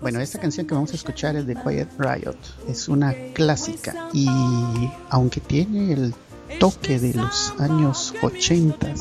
Bueno, 0.00 0.20
esta 0.20 0.38
canción 0.38 0.66
que 0.66 0.74
vamos 0.74 0.92
a 0.92 0.96
escuchar 0.96 1.36
es 1.36 1.46
de 1.46 1.54
Quiet 1.54 1.88
Riot. 1.98 2.36
Es 2.68 2.88
una 2.88 3.14
clásica 3.34 4.08
y 4.12 4.28
aunque 5.10 5.40
tiene 5.40 5.92
el 5.92 6.14
toque 6.58 6.98
de 6.98 7.14
los 7.14 7.52
años 7.58 8.14
80 8.22 8.94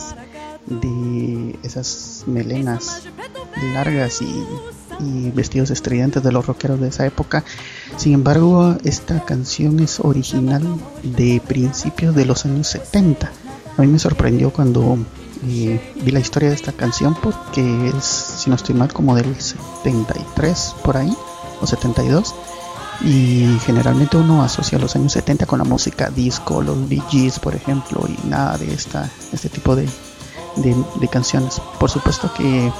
de 0.65 1.57
esas 1.63 2.25
melenas 2.27 3.03
largas 3.73 4.21
y, 4.21 4.45
y 4.99 5.31
vestidos 5.31 5.71
estridentes 5.71 6.21
de 6.21 6.31
los 6.31 6.45
rockeros 6.45 6.81
de 6.81 6.89
esa 6.89 7.05
época, 7.05 7.45
sin 7.95 8.13
embargo, 8.13 8.77
esta 8.83 9.23
canción 9.23 9.79
es 9.79 9.99
original 9.99 10.63
de 11.03 11.41
principios 11.47 12.13
de 12.13 12.25
los 12.25 12.45
años 12.45 12.67
70. 12.67 13.31
A 13.77 13.81
mí 13.81 13.87
me 13.87 13.99
sorprendió 13.99 14.51
cuando 14.51 14.97
eh, 15.47 15.79
vi 16.03 16.11
la 16.11 16.19
historia 16.19 16.49
de 16.49 16.55
esta 16.55 16.73
canción 16.73 17.15
porque 17.21 17.89
es, 17.97 18.28
no 18.49 18.55
estoy 18.55 18.75
mal, 18.75 18.91
como 18.91 19.15
del 19.15 19.39
73 19.39 20.75
por 20.83 20.97
ahí, 20.97 21.15
o 21.61 21.67
72. 21.67 22.33
Y 23.01 23.57
generalmente 23.65 24.17
uno 24.17 24.43
asocia 24.43 24.77
los 24.77 24.95
años 24.97 25.13
70 25.13 25.45
con 25.45 25.59
la 25.59 25.65
música 25.65 26.09
disco, 26.09 26.61
los 26.61 26.89
Bee 26.89 27.01
Gees, 27.09 27.39
por 27.39 27.55
ejemplo, 27.55 28.01
y 28.07 28.27
nada 28.27 28.57
de 28.57 28.73
esta, 28.73 29.09
este 29.31 29.47
tipo 29.47 29.75
de, 29.75 29.87
de, 30.57 31.07
canciones. 31.07 31.61
Por 31.79 31.89
supuesto 31.89 32.29
que 32.33 32.71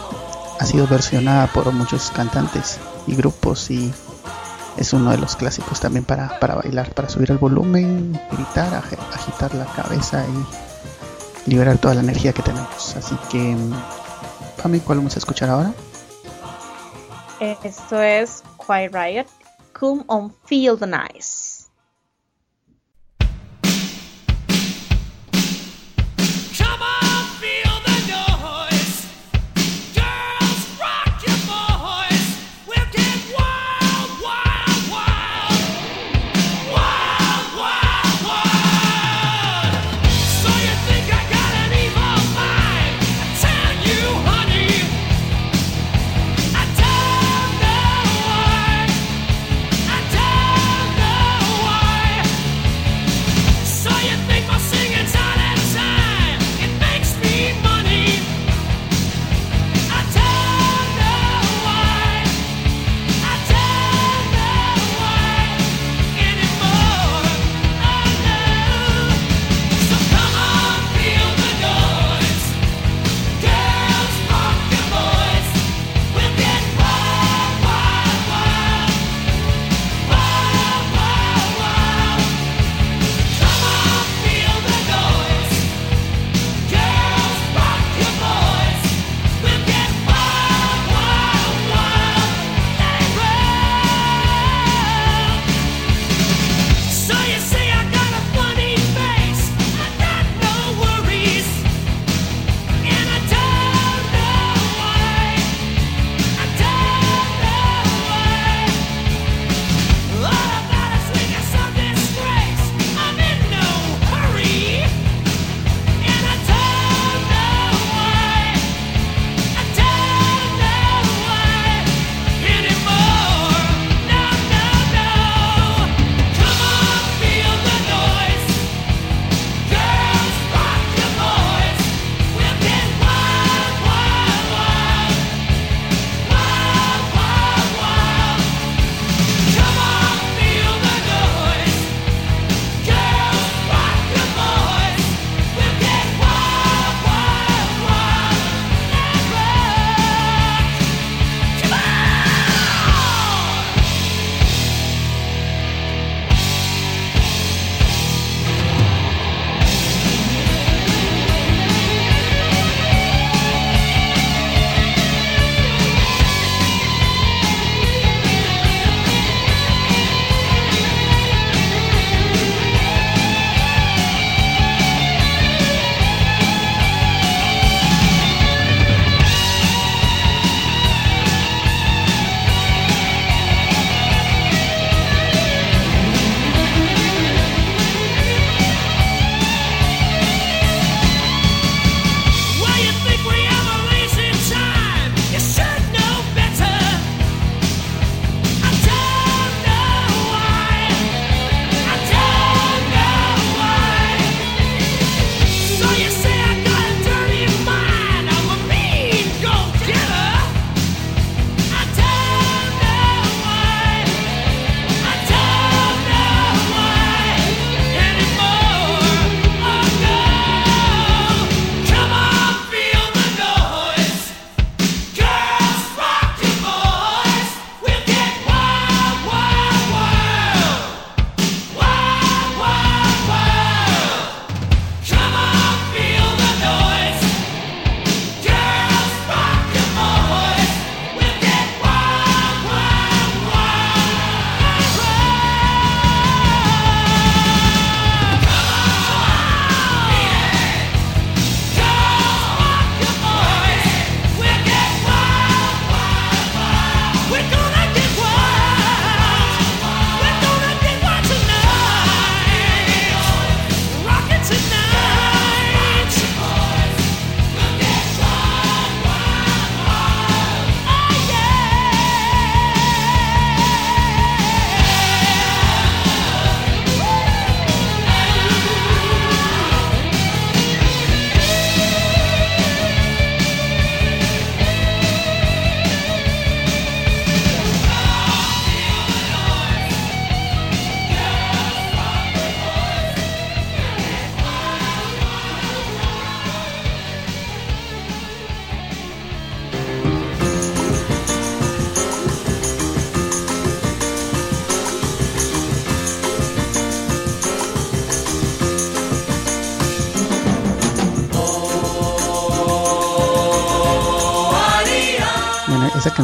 ha 0.60 0.66
sido 0.66 0.88
versionada 0.88 1.48
por 1.48 1.72
muchos 1.72 2.12
cantantes 2.12 2.80
y 3.08 3.16
grupos 3.16 3.72
y 3.72 3.94
es 4.76 4.92
uno 4.92 5.12
de 5.12 5.18
los 5.18 5.38
clásicos 5.38 5.80
también 5.80 6.04
para, 6.04 6.38
para 6.40 6.56
bailar, 6.56 6.94
para 6.94 7.08
subir 7.08 7.32
el 7.32 7.38
volumen, 7.38 8.20
gritar, 8.32 8.74
ag- 8.74 9.14
agitar 9.14 9.56
la 9.56 9.66
cabeza 9.68 10.26
y 11.46 11.50
liberar 11.50 11.78
toda 11.78 11.96
la 11.96 12.02
energía 12.02 12.34
que 12.34 12.42
tenemos. 12.44 12.94
Así 12.98 13.16
que, 13.30 13.56
Pami, 14.62 14.80
¿cuál 14.82 14.98
vamos 14.98 15.15
a 15.15 15.19
escuchar 15.19 15.50
ahora? 15.50 15.74
Esto 17.63 18.02
es 18.02 18.43
Quiet 18.58 18.93
Riot, 18.93 19.28
Come 19.74 20.04
on 20.08 20.34
Feel 20.45 20.78
the 20.78 20.88
Nice. 20.88 21.38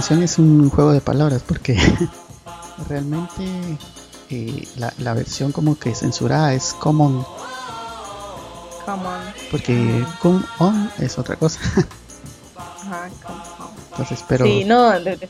Canción 0.07 0.21
es 0.21 0.37
un 0.37 0.69
juego 0.69 0.91
de 0.91 1.01
palabras 1.01 1.41
porque 1.47 1.75
realmente 2.89 3.43
eh, 4.29 4.67
la, 4.77 4.93
la 4.99 5.15
versión 5.15 5.51
como 5.51 5.79
que 5.79 5.95
censurada 5.95 6.53
es 6.53 6.75
common 6.75 7.25
porque 9.49 10.05
come 10.21 10.41
on 10.59 10.91
es 10.99 11.17
otra 11.17 11.35
cosa. 11.37 11.59
Ajá, 12.55 13.09
come 13.25 13.39
on. 13.59 13.69
Entonces, 13.93 14.23
pero 14.29 14.45
Sí, 14.45 14.63
no, 14.63 14.91
de- 14.91 15.17
de- 15.17 15.29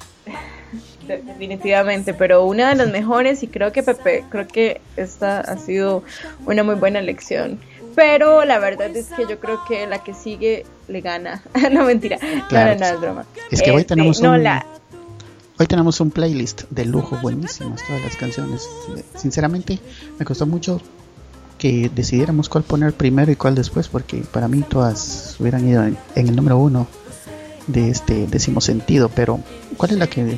de- 1.08 1.22
definitivamente, 1.22 2.14
pero 2.14 2.44
una 2.44 2.68
de 2.68 2.76
las 2.76 2.90
mejores 2.90 3.44
y 3.44 3.48
creo 3.48 3.72
que 3.72 3.82
Pepe, 3.82 4.26
creo 4.30 4.46
que 4.46 4.82
esta 4.98 5.40
ha 5.40 5.58
sido 5.58 6.04
una 6.46 6.64
muy 6.64 6.76
buena 6.76 7.00
elección. 7.00 7.62
Pero 7.96 8.44
la 8.44 8.60
verdad 8.60 8.94
es 8.94 9.08
que 9.16 9.26
yo 9.26 9.40
creo 9.40 9.64
que 9.66 9.88
la 9.88 10.04
que 10.04 10.14
sigue 10.14 10.66
le 10.88 11.02
gana. 11.02 11.42
no, 11.72 11.84
mentira. 11.86 12.18
Claro. 12.50 12.74
No, 12.74 12.80
no, 12.80 12.88
no, 12.88 12.94
es 12.96 13.02
broma. 13.02 13.26
Es 13.52 13.62
que 13.62 13.72
hoy 13.72 13.82
Este, 13.82 13.96
tenemos 13.96 14.22
no, 14.22 14.32
un- 14.32 14.44
la, 14.44 14.66
Hoy 15.58 15.68
tenemos 15.68 16.02
un 16.02 16.12
playlist 16.12 16.64
de 16.70 16.84
lujo 16.84 17.18
buenísimas, 17.22 17.82
todas 17.88 18.02
las 18.02 18.18
canciones. 18.18 18.68
Sinceramente, 19.16 19.80
me 20.20 20.26
costó 20.26 20.46
mucho 20.46 20.82
que 21.58 21.90
decidiéramos 21.96 22.50
cuál 22.50 22.66
poner 22.66 22.92
primero 22.92 23.32
y 23.32 23.38
cuál 23.38 23.56
después, 23.56 23.88
porque 23.88 24.18
para 24.18 24.50
mí 24.50 24.64
todas 24.64 25.38
hubieran 25.40 25.66
ido 25.66 25.82
en, 25.86 25.98
en 26.16 26.28
el 26.28 26.36
número 26.36 26.58
uno 26.58 26.88
de 27.68 27.90
este 27.90 28.28
décimo 28.28 28.60
sentido. 28.60 29.08
Pero, 29.08 29.40
¿cuál 29.78 29.92
es 29.92 29.98
la 29.98 30.08
que 30.08 30.38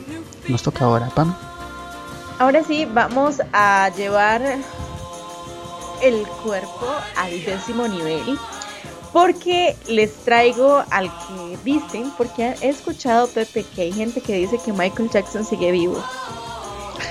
nos 0.50 0.62
toca 0.62 0.86
ahora, 0.86 1.10
Pam? 1.10 1.34
Ahora 2.38 2.64
sí, 2.64 2.86
vamos 2.86 3.42
a 3.54 3.90
llevar 3.98 4.44
el 6.04 6.28
cuerpo 6.44 6.86
al 7.16 7.32
décimo 7.44 7.88
nivel. 7.88 8.38
Porque 9.14 9.76
les 9.88 10.14
traigo 10.24 10.84
al 10.92 11.10
que 11.10 11.58
dicen, 11.64 12.12
porque 12.18 12.56
he 12.62 12.70
escuchado, 12.70 13.28
Pepe, 13.28 13.64
que 13.64 13.84
hay 13.84 13.92
gente 13.92 14.22
que 14.22 14.34
dice 14.34 14.60
que 14.64 14.74
Michael 14.74 15.10
Jackson 15.10 15.46
sigue 15.46 15.72
vivo. 15.72 16.04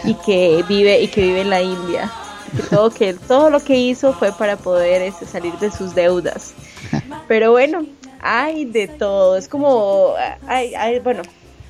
Y 0.05 0.15
que 0.15 0.65
vive, 0.69 1.01
y 1.01 1.09
que 1.09 1.23
vive 1.23 1.41
en 1.41 1.51
la 1.51 1.63
India. 1.63 2.13
Que 2.57 2.63
todo, 2.63 2.91
que 2.91 3.15
todo 3.15 3.51
lo 3.51 3.61
que 3.61 3.77
hizo 3.77 4.13
fue 4.13 4.33
para 4.33 4.57
poder 4.57 5.03
este, 5.03 5.27
salir 5.27 5.55
de 5.59 5.71
sus 5.71 5.95
deudas. 5.95 6.55
Pero 7.29 7.53
bueno, 7.53 7.87
hay 8.21 8.65
de 8.65 8.89
todo. 8.89 9.37
Es 9.37 9.49
como, 9.49 10.15
hay, 10.47 10.75
hay, 10.75 10.99
bueno, 11.01 11.23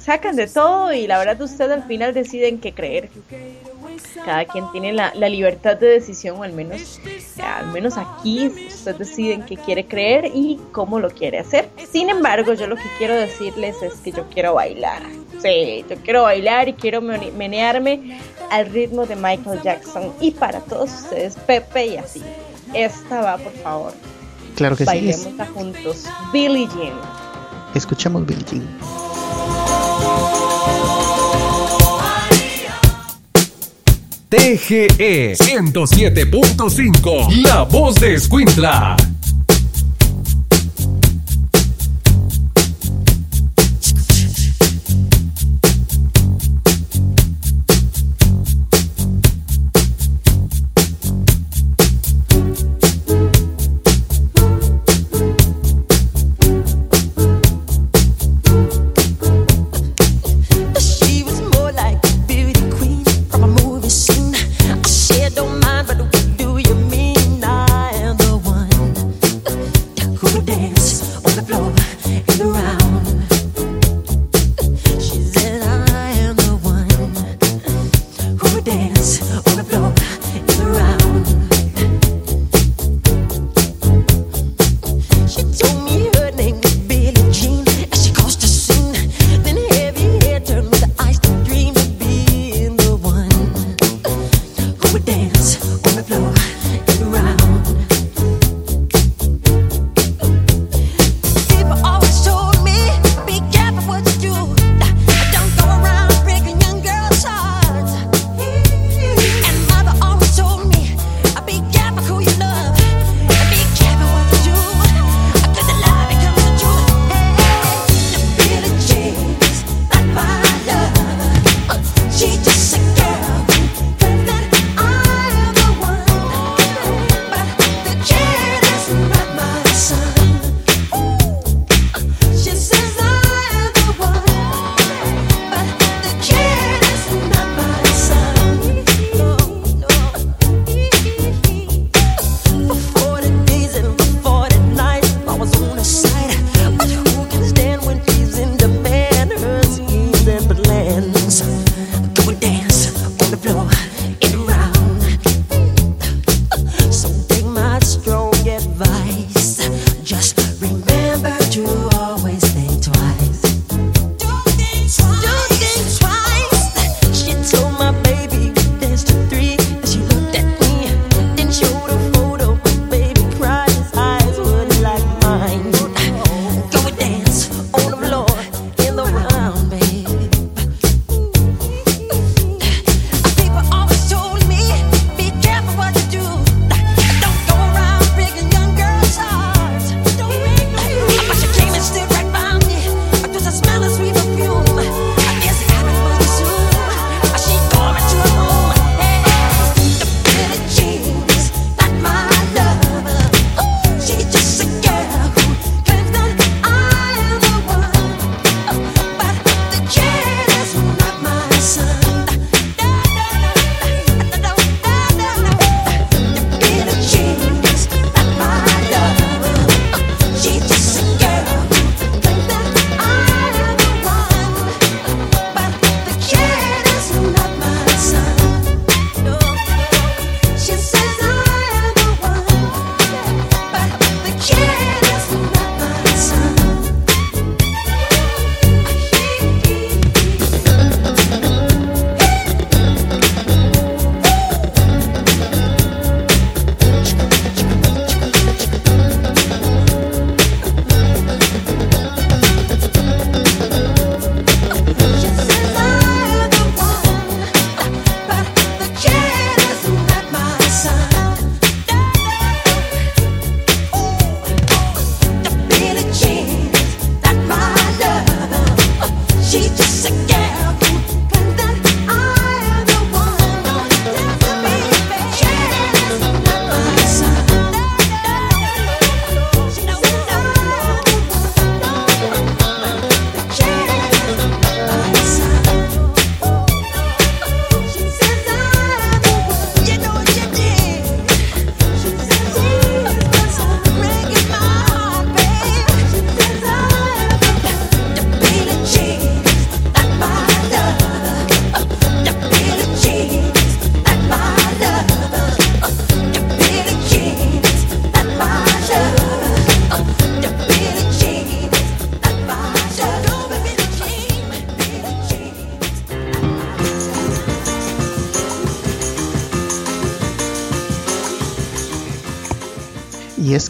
sacan 0.07 0.37
de 0.37 0.47
todo 0.47 0.93
y 0.93 1.07
la 1.09 1.19
verdad 1.19 1.41
ustedes 1.43 1.73
al 1.73 1.83
final 1.85 2.15
deciden 2.15 2.59
qué 2.61 2.73
creer. 2.73 3.11
Cada 4.25 4.45
quien 4.45 4.71
tiene 4.73 4.93
la, 4.93 5.13
la 5.15 5.29
libertad 5.29 5.77
de 5.77 5.87
decisión, 5.89 6.39
o 6.39 6.43
al 6.43 6.53
menos, 6.53 7.01
al 7.43 7.67
menos 7.73 7.97
aquí, 7.99 8.47
ustedes 8.69 8.99
deciden 8.99 9.43
qué 9.45 9.57
quiere 9.57 9.87
creer 9.87 10.31
y 10.35 10.59
cómo 10.73 10.99
lo 11.01 11.11
quiere 11.11 11.39
hacer. 11.39 11.69
Sin 11.91 12.09
embargo, 12.09 12.55
yo 12.55 12.67
lo 12.67 12.77
que 12.77 12.83
quiero 12.99 13.15
decirles 13.15 13.83
es 13.83 13.95
que 13.95 14.13
yo 14.13 14.25
quiero 14.33 14.55
bailar. 14.55 15.03
Sí, 15.43 15.85
yo 15.89 15.97
quiero 15.97 16.23
bailar 16.23 16.69
y 16.69 16.73
quiero 16.75 17.01
mene- 17.03 17.31
menearme 17.33 18.21
al 18.51 18.67
ritmo 18.71 19.07
de 19.07 19.17
Michael 19.17 19.61
Jackson. 19.63 20.13
Y 20.21 20.31
para 20.33 20.61
todos 20.61 20.91
ustedes, 20.91 21.37
Pepe 21.37 21.87
y 21.87 21.97
así, 21.97 22.23
esta 22.75 23.21
va, 23.23 23.37
por 23.39 23.53
favor. 23.53 23.93
Claro 24.57 24.77
que 24.77 24.85
sí, 24.85 24.87
Bailemos 24.87 25.49
juntos. 25.55 26.05
Billie 26.33 26.67
Jean. 26.69 26.95
escuchamos 27.75 28.25
Billie 28.27 28.45
Jean. 28.45 29.66
TGE 34.29 35.35
107.5, 35.35 37.43
la 37.43 37.63
voz 37.63 37.95
de 37.97 38.15
Escuintla. 38.15 38.97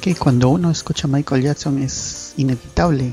Que 0.07 0.15
cuando 0.15 0.51
uno 0.51 0.71
escucha 0.71 1.09
a 1.09 1.11
Michael 1.11 1.43
Jackson 1.43 1.83
es 1.83 2.33
inevitable 2.37 3.13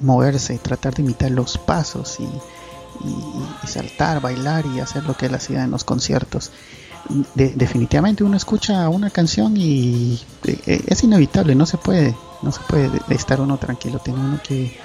moverse, 0.00 0.58
tratar 0.58 0.92
de 0.92 1.02
imitar 1.02 1.30
los 1.30 1.56
pasos 1.56 2.18
y, 2.18 3.68
saltar, 3.68 4.20
bailar 4.20 4.64
y 4.66 4.80
hacer 4.80 5.04
lo 5.04 5.16
que 5.16 5.26
él 5.26 5.36
hacía 5.36 5.62
en 5.62 5.70
los 5.70 5.84
conciertos. 5.84 6.50
De- 7.36 7.52
definitivamente 7.54 8.24
uno 8.24 8.36
escucha 8.36 8.88
una 8.88 9.10
canción 9.10 9.56
y 9.56 10.20
eh, 10.44 10.82
es 10.88 11.04
inevitable, 11.04 11.54
no 11.54 11.64
se 11.64 11.78
puede, 11.78 12.16
no 12.42 12.50
se 12.50 12.58
puede 12.68 12.88
de- 12.90 13.00
de 13.06 13.14
estar 13.14 13.40
uno 13.40 13.56
tranquilo, 13.58 14.00
tiene 14.00 14.18
uno 14.18 14.40
que, 14.42 14.76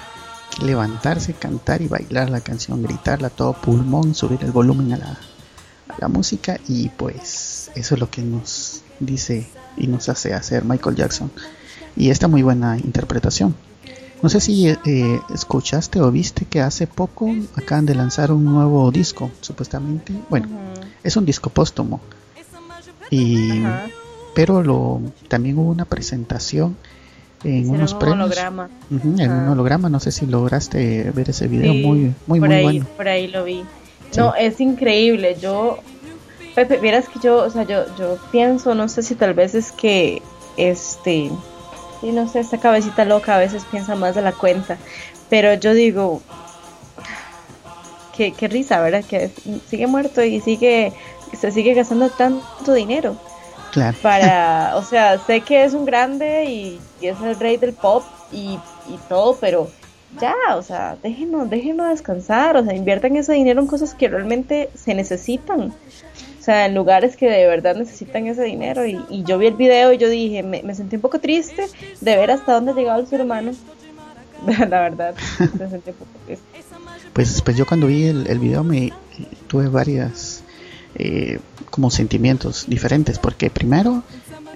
levantarse, 0.61 1.33
cantar 1.33 1.81
y 1.81 1.87
bailar 1.87 2.29
la 2.29 2.41
canción, 2.41 2.83
gritarla 2.83 3.27
a 3.27 3.31
todo 3.31 3.53
pulmón, 3.53 4.13
subir 4.13 4.43
el 4.43 4.51
volumen 4.51 4.93
a 4.93 5.17
la 5.97 6.07
música 6.07 6.59
y 6.67 6.89
pues 6.89 7.71
eso 7.73 7.95
es 7.95 7.99
lo 7.99 8.11
que 8.11 8.21
nos 8.21 8.81
dice 8.99 9.49
y 9.77 9.87
nos 9.87 10.09
hace 10.09 10.33
hacer 10.33 10.63
Michael 10.65 10.95
Jackson 10.95 11.31
y 11.95 12.09
esta 12.09 12.27
muy 12.27 12.43
buena 12.43 12.77
interpretación. 12.77 13.55
No 14.21 14.29
sé 14.29 14.39
si 14.39 14.67
eh, 14.67 15.19
escuchaste 15.33 15.99
o 15.99 16.11
viste 16.11 16.45
que 16.45 16.61
hace 16.61 16.85
poco 16.85 17.33
acaban 17.55 17.85
de 17.87 17.95
lanzar 17.95 18.31
un 18.31 18.45
nuevo 18.45 18.91
disco, 18.91 19.31
supuestamente. 19.41 20.13
Bueno, 20.29 20.47
es 21.03 21.15
un 21.17 21.25
disco 21.25 21.49
póstumo. 21.49 21.99
Y 23.09 23.63
Ajá. 23.65 23.87
pero 24.35 24.61
lo 24.61 25.01
también 25.27 25.57
hubo 25.57 25.71
una 25.71 25.85
presentación 25.85 26.77
en 27.43 27.67
unos 27.69 27.93
un 27.93 27.99
premios. 27.99 28.25
holograma. 28.27 28.69
En 28.91 29.31
un 29.31 29.47
holograma, 29.49 29.89
no 29.89 29.99
sé 29.99 30.11
si 30.11 30.27
lograste 30.27 31.09
ver 31.11 31.31
ese 31.31 31.47
video 31.47 31.73
Sí, 31.73 31.83
muy 31.83 32.13
muy 32.27 32.39
por 32.39 32.49
muy 32.49 32.57
ahí, 32.57 32.63
bueno. 32.63 32.85
Por 32.95 33.07
ahí 33.07 33.27
lo 33.27 33.43
vi. 33.43 33.63
Sí. 34.11 34.19
No, 34.19 34.35
es 34.35 34.61
increíble. 34.61 35.35
Yo, 35.41 35.79
Pepe, 36.55 36.77
vieras 36.77 37.07
que 37.07 37.19
yo, 37.19 37.37
o 37.37 37.49
sea, 37.49 37.63
yo, 37.63 37.85
yo 37.97 38.17
pienso, 38.31 38.75
no 38.75 38.87
sé 38.89 39.03
si 39.03 39.15
tal 39.15 39.33
vez 39.33 39.55
es 39.55 39.71
que, 39.71 40.21
este, 40.57 41.31
sí, 42.01 42.11
no 42.11 42.27
sé, 42.27 42.39
esta 42.39 42.59
cabecita 42.59 43.05
loca 43.05 43.35
a 43.35 43.39
veces 43.39 43.63
piensa 43.71 43.95
más 43.95 44.15
de 44.15 44.21
la 44.21 44.33
cuenta, 44.33 44.77
pero 45.29 45.53
yo 45.53 45.73
digo, 45.73 46.21
qué, 48.15 48.33
qué 48.33 48.47
risa, 48.47 48.81
¿verdad? 48.81 49.03
Que 49.05 49.31
sigue 49.67 49.87
muerto 49.87 50.23
y 50.23 50.41
sigue, 50.41 50.93
se 51.33 51.51
sigue 51.51 51.73
gastando 51.73 52.09
tanto 52.09 52.73
dinero 52.73 53.15
Claro. 53.71 53.97
para, 54.01 54.73
o 54.75 54.83
sea, 54.83 55.17
sé 55.19 55.41
que 55.41 55.63
es 55.63 55.73
un 55.73 55.85
grande 55.85 56.45
y, 56.45 56.81
y 56.99 57.07
es 57.07 57.21
el 57.21 57.39
rey 57.39 57.57
del 57.57 57.73
pop 57.73 58.03
y, 58.31 58.59
y 58.89 58.97
todo, 59.07 59.37
pero 59.39 59.71
ya, 60.19 60.35
o 60.55 60.61
sea, 60.61 60.97
déjenos, 61.01 61.49
déjenos 61.49 61.87
descansar, 61.89 62.57
o 62.57 62.63
sea, 62.63 62.75
inviertan 62.75 63.15
ese 63.15 63.33
dinero 63.33 63.61
en 63.61 63.67
cosas 63.67 63.95
que 63.95 64.09
realmente 64.09 64.69
se 64.75 64.93
necesitan, 64.93 65.73
o 66.41 66.43
sea, 66.43 66.65
en 66.65 66.73
lugares 66.73 67.15
que 67.15 67.29
de 67.29 67.45
verdad 67.45 67.75
necesitan 67.75 68.25
ese 68.25 68.43
dinero. 68.43 68.87
Y, 68.87 68.99
y 69.11 69.23
yo 69.23 69.37
vi 69.37 69.45
el 69.45 69.53
video 69.53 69.93
y 69.93 69.99
yo 69.99 70.09
dije, 70.09 70.41
me, 70.41 70.73
sentí 70.73 70.95
un 70.95 71.01
poco 71.03 71.19
triste 71.19 71.67
de 72.01 72.17
ver 72.17 72.31
hasta 72.31 72.53
dónde 72.53 72.71
ha 72.71 72.73
llegado 72.73 72.99
el 72.99 73.05
ser 73.05 73.21
humano, 73.21 73.51
la 74.47 74.81
verdad, 74.81 75.13
me 75.39 75.69
sentí 75.69 75.91
un 75.91 75.95
poco 75.97 76.11
triste. 76.25 76.45
Pues, 77.13 77.41
pues 77.43 77.55
yo 77.55 77.67
cuando 77.67 77.85
vi 77.85 78.05
el, 78.05 78.25
el 78.25 78.39
video 78.39 78.63
me 78.63 78.91
tuve 79.47 79.67
varias 79.67 80.43
eh, 80.95 81.39
como 81.69 81.91
sentimientos 81.91 82.65
diferentes 82.67 83.19
porque 83.19 83.49
primero 83.49 84.03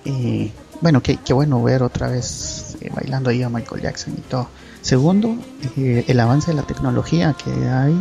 eh, 0.05 0.51
bueno 0.81 1.01
qué, 1.01 1.17
qué 1.23 1.33
bueno 1.33 1.61
ver 1.61 1.83
otra 1.83 2.07
vez 2.07 2.77
eh, 2.81 2.89
bailando 2.93 3.29
ahí 3.29 3.43
a 3.43 3.49
Michael 3.49 3.81
Jackson 3.81 4.15
y 4.17 4.21
todo. 4.21 4.47
Segundo 4.81 5.35
eh, 5.77 6.03
el 6.07 6.19
avance 6.19 6.51
de 6.51 6.57
la 6.57 6.63
tecnología 6.63 7.35
que 7.43 7.51
hay 7.67 7.95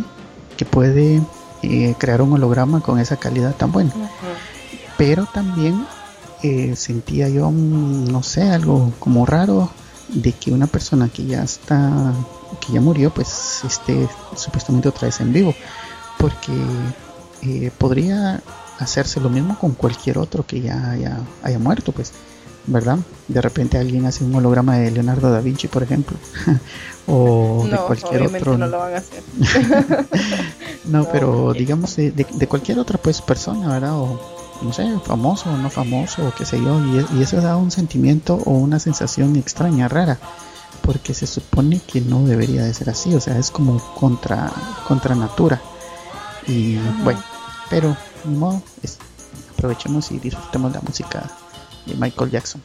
que 0.57 0.65
puede 0.65 1.21
eh, 1.65 1.95
crear 1.99 2.23
un 2.23 2.33
holograma 2.33 2.81
con 2.81 2.99
esa 2.99 3.17
calidad 3.17 3.55
tan 3.55 3.73
buena. 3.73 3.93
Pero 4.97 5.27
también 5.27 5.87
eh, 6.43 6.77
sentía 6.77 7.29
yo 7.29 7.51
mm, 7.51 8.11
no 8.11 8.23
sé 8.23 8.51
algo 8.51 8.93
como 8.99 9.27
raro 9.27 9.71
de 10.09 10.33
que 10.33 10.53
una 10.53 10.67
persona 10.67 11.09
que 11.09 11.25
ya 11.25 11.43
está 11.43 12.13
que 12.61 12.73
ya 12.73 12.81
murió 12.81 13.13
pues 13.13 13.63
esté 13.65 14.09
supuestamente 14.37 14.89
otra 14.89 15.07
vez 15.07 15.21
en 15.21 15.33
vivo. 15.33 15.55
Porque 16.19 16.53
eh, 17.43 17.71
podría 17.77 18.41
hacerse 18.79 19.21
lo 19.21 19.31
mismo 19.31 19.59
con 19.59 19.73
cualquier 19.73 20.19
otro 20.19 20.47
que 20.47 20.61
ya 20.61 20.91
haya, 20.91 21.19
haya 21.43 21.59
muerto 21.59 21.93
pues 21.93 22.13
verdad 22.67 22.99
de 23.29 23.41
repente 23.43 23.77
alguien 23.79 24.07
hace 24.07 24.25
un 24.25 24.35
holograma 24.35 24.77
de 24.77 24.91
Leonardo 24.91 25.31
da 25.31 25.41
Vinci 25.41 25.69
por 25.69 25.83
ejemplo 25.83 26.17
o 27.07 27.63
de 27.65 27.71
No, 27.71 27.87
cualquier 27.87 28.23
otro 28.23 28.57
no 28.57 28.67
lo 28.67 28.79
van 28.79 28.95
a 28.95 28.97
hacer. 28.99 29.23
no, 30.85 31.03
No, 31.03 31.09
pero 31.11 31.53
digamos 31.53 31.97
de, 31.97 32.11
de- 32.13 32.27
de 32.33 32.47
cualquier 32.47 32.79
otra 32.79 32.99
pues 32.99 33.21
persona, 33.23 33.69
¿verdad? 33.69 33.95
O 33.99 34.21
no 34.63 34.73
sé, 34.73 34.87
famoso 35.05 35.51
o 35.51 35.57
no 35.57 35.69
famoso, 35.69 36.27
o 36.29 36.35
qué 36.35 36.45
sé 36.47 36.59
yo, 36.63 36.81
y, 36.81 37.19
y 37.19 37.23
eso 37.23 37.41
da 37.41 37.57
un 37.57 37.71
sentimiento 37.71 38.35
o 38.47 38.53
una 38.53 38.79
sensación 38.79 39.37
extraña, 39.37 39.89
rara, 39.89 40.19
porque 40.83 41.13
se 41.13 41.27
supone 41.27 41.81
que 41.81 42.01
no 42.01 42.25
debería 42.25 42.63
de 42.63 42.73
ser 42.73 42.89
así, 42.89 43.15
o 43.15 43.21
sea, 43.21 43.37
es 43.39 43.51
como 43.51 43.79
contra, 43.95 44.51
contra 44.87 45.15
natura. 45.15 45.61
Y 46.47 46.77
bueno, 47.03 47.21
pero 47.69 47.97
modo, 48.25 48.63
es- 48.83 48.99
aprovechemos 49.53 50.11
y 50.13 50.19
disfrutemos 50.19 50.73
la 50.73 50.81
música 50.81 51.29
de 51.87 51.95
Michael 51.95 52.31
Jackson. 52.31 52.63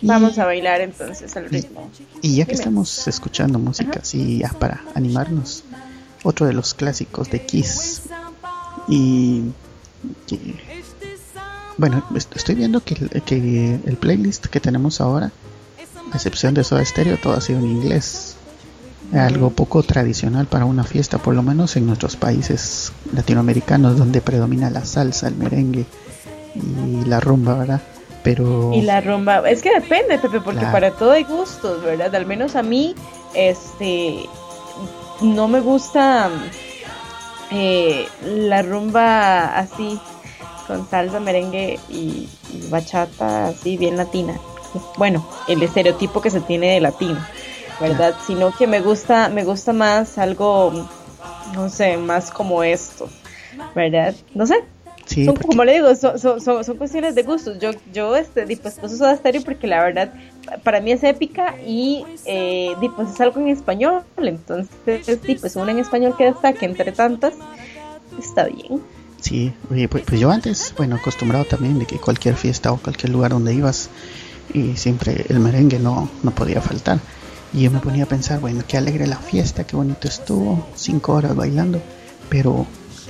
Y- 0.00 0.06
Vamos 0.06 0.38
a 0.38 0.44
bailar 0.44 0.80
entonces 0.80 1.34
al 1.36 1.48
ritmo. 1.48 1.90
y 2.20 2.36
ya 2.36 2.44
que 2.44 2.52
Dime. 2.52 2.60
estamos 2.60 3.08
escuchando 3.08 3.58
música 3.58 4.00
así 4.02 4.42
para 4.58 4.82
animarnos, 4.94 5.64
otro 6.22 6.46
de 6.46 6.52
los 6.52 6.74
clásicos 6.74 7.30
de 7.30 7.44
Kiss. 7.46 8.02
Y 8.88 9.44
bueno, 11.76 12.04
est- 12.14 12.36
estoy 12.36 12.54
viendo 12.54 12.80
que, 12.82 12.94
el- 12.94 13.22
que 13.22 13.80
el 13.84 13.96
playlist 13.96 14.46
que 14.46 14.60
tenemos 14.60 15.00
ahora, 15.00 15.32
a 16.12 16.16
excepción 16.16 16.54
de 16.54 16.62
Soda 16.64 16.84
Stereo, 16.84 17.18
todo 17.18 17.34
ha 17.34 17.40
sido 17.40 17.58
en 17.58 17.66
inglés. 17.66 18.36
Algo 19.12 19.50
poco 19.50 19.82
tradicional 19.82 20.46
para 20.46 20.64
una 20.64 20.82
fiesta, 20.82 21.18
por 21.18 21.34
lo 21.34 21.42
menos 21.42 21.76
en 21.76 21.86
nuestros 21.86 22.16
países 22.16 22.90
latinoamericanos, 23.12 23.96
donde 23.98 24.20
predomina 24.20 24.70
la 24.70 24.84
salsa, 24.84 25.28
el 25.28 25.36
merengue 25.36 25.84
y 26.56 27.04
la 27.04 27.20
rumba, 27.20 27.54
¿verdad? 27.54 27.82
Pero 28.24 28.72
Y 28.72 28.80
la 28.80 29.00
rumba, 29.00 29.48
es 29.48 29.62
que 29.62 29.72
depende, 29.72 30.18
Pepe, 30.18 30.40
porque 30.40 30.58
Claro. 30.60 30.72
para 30.72 30.90
todo 30.92 31.12
hay 31.12 31.22
gustos, 31.24 31.82
¿verdad? 31.84 32.12
Al 32.14 32.26
menos 32.26 32.56
a 32.56 32.62
mí, 32.62 32.94
este, 33.34 34.26
no 35.20 35.46
me 35.46 35.60
gusta 35.60 36.30
eh, 37.52 38.08
la 38.24 38.62
rumba 38.62 39.56
así, 39.56 40.00
con 40.66 40.88
salsa, 40.88 41.20
merengue 41.20 41.78
y, 41.90 42.28
y 42.52 42.66
bachata, 42.70 43.48
así 43.48 43.76
bien 43.76 43.96
latina. 43.98 44.38
Bueno, 44.96 45.24
el 45.46 45.62
estereotipo 45.62 46.20
que 46.20 46.30
se 46.30 46.40
tiene 46.40 46.72
de 46.72 46.80
latino, 46.80 47.18
¿verdad? 47.78 48.14
Sino 48.26 48.50
que 48.56 48.66
me 48.66 48.80
gusta, 48.80 49.28
me 49.28 49.44
gusta 49.44 49.72
más 49.74 50.16
algo, 50.18 50.88
no 51.54 51.68
sé, 51.68 51.96
más 51.98 52.30
como 52.30 52.64
esto, 52.64 53.08
¿verdad? 53.74 54.14
No 54.34 54.46
sé, 54.46 54.64
sí, 55.06 55.24
son, 55.24 55.34
porque- 55.34 55.48
como 55.48 55.64
le 55.64 55.74
digo, 55.74 55.94
son, 55.94 56.18
son, 56.18 56.40
son, 56.40 56.64
son 56.64 56.76
cuestiones 56.76 57.14
de 57.14 57.22
gustos. 57.22 57.58
Yo, 57.58 57.70
yo 57.92 58.16
este, 58.16 58.44
pues 58.56 58.74
puse 58.74 58.96
Soda 58.96 59.16
Stereo 59.16 59.42
porque 59.42 59.66
la 59.66 59.82
verdad 59.82 60.12
pa- 60.46 60.58
para 60.58 60.80
mí 60.80 60.92
es 60.92 61.02
épica 61.04 61.54
y 61.66 62.04
eh, 62.26 62.74
pues 62.96 63.10
es 63.14 63.20
algo 63.20 63.40
en 63.40 63.48
español. 63.48 64.02
Entonces, 64.18 64.68
pues 65.40 65.56
una 65.56 65.72
en 65.72 65.78
español 65.78 66.14
que 66.16 66.24
destaque 66.24 66.66
entre 66.66 66.92
tantas, 66.92 67.34
está 68.18 68.44
bien. 68.46 68.80
Sí, 69.20 69.52
pues, 69.68 69.88
pues 69.88 70.20
yo 70.20 70.30
antes, 70.30 70.74
bueno, 70.76 70.96
acostumbrado 70.96 71.44
también 71.46 71.78
de 71.78 71.86
que 71.86 71.96
cualquier 71.96 72.36
fiesta 72.36 72.72
o 72.72 72.76
cualquier 72.76 73.10
lugar 73.10 73.30
donde 73.30 73.54
ibas, 73.54 73.88
y 74.52 74.76
siempre 74.76 75.24
el 75.30 75.40
merengue 75.40 75.78
no, 75.78 76.10
no 76.22 76.30
podía 76.30 76.60
faltar. 76.60 76.98
Y 77.54 77.62
yo 77.62 77.70
me 77.70 77.78
ponía 77.80 78.04
a 78.04 78.06
pensar, 78.06 78.40
bueno, 78.40 78.62
qué 78.68 78.76
alegre 78.76 79.06
la 79.06 79.16
fiesta, 79.16 79.64
qué 79.64 79.76
bonito 79.76 80.08
estuvo, 80.08 80.66
cinco 80.74 81.14
horas 81.14 81.34
bailando, 81.34 81.80
pero 82.28 82.66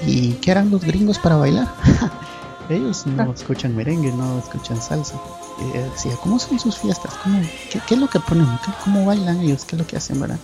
¿y 0.06 0.32
qué 0.34 0.50
harán 0.52 0.70
los 0.70 0.82
gringos 0.82 1.18
para 1.18 1.36
bailar? 1.36 1.68
Ellos 2.70 3.06
no 3.06 3.30
escuchan 3.32 3.76
merengue, 3.76 4.10
no 4.12 4.38
escuchan 4.38 4.80
salsa. 4.80 5.14
Y 5.60 5.76
yo 5.76 5.84
decía, 5.90 6.12
¿cómo 6.22 6.38
son 6.38 6.58
sus 6.58 6.78
fiestas? 6.78 7.12
¿Cómo, 7.22 7.40
qué, 7.70 7.78
qué 7.86 7.94
es 7.94 8.00
lo 8.00 8.08
que 8.08 8.18
ponen? 8.20 8.46
¿Qué- 8.64 8.72
¿Cómo 8.84 9.04
bailan 9.04 9.40
ellos? 9.40 9.64
¿Qué 9.66 9.76
es 9.76 9.80
lo 9.82 9.86
que 9.86 9.96
hacen, 9.98 10.18
verdad? 10.20 10.38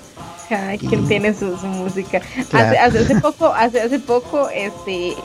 Ay, 0.50 0.78
quien 0.78 1.04
Y- 1.04 1.08
tiene 1.08 1.32
su, 1.34 1.56
su 1.56 1.66
música. 1.66 2.20
Claro. 2.50 2.68
Hace, 2.68 2.78
hace, 2.78 2.98
hace 2.98 3.14
poco, 3.22 3.46
hace, 3.46 3.80
hace 3.80 3.98
poco, 4.00 4.50
este, 4.50 5.08
eh, 5.12 5.16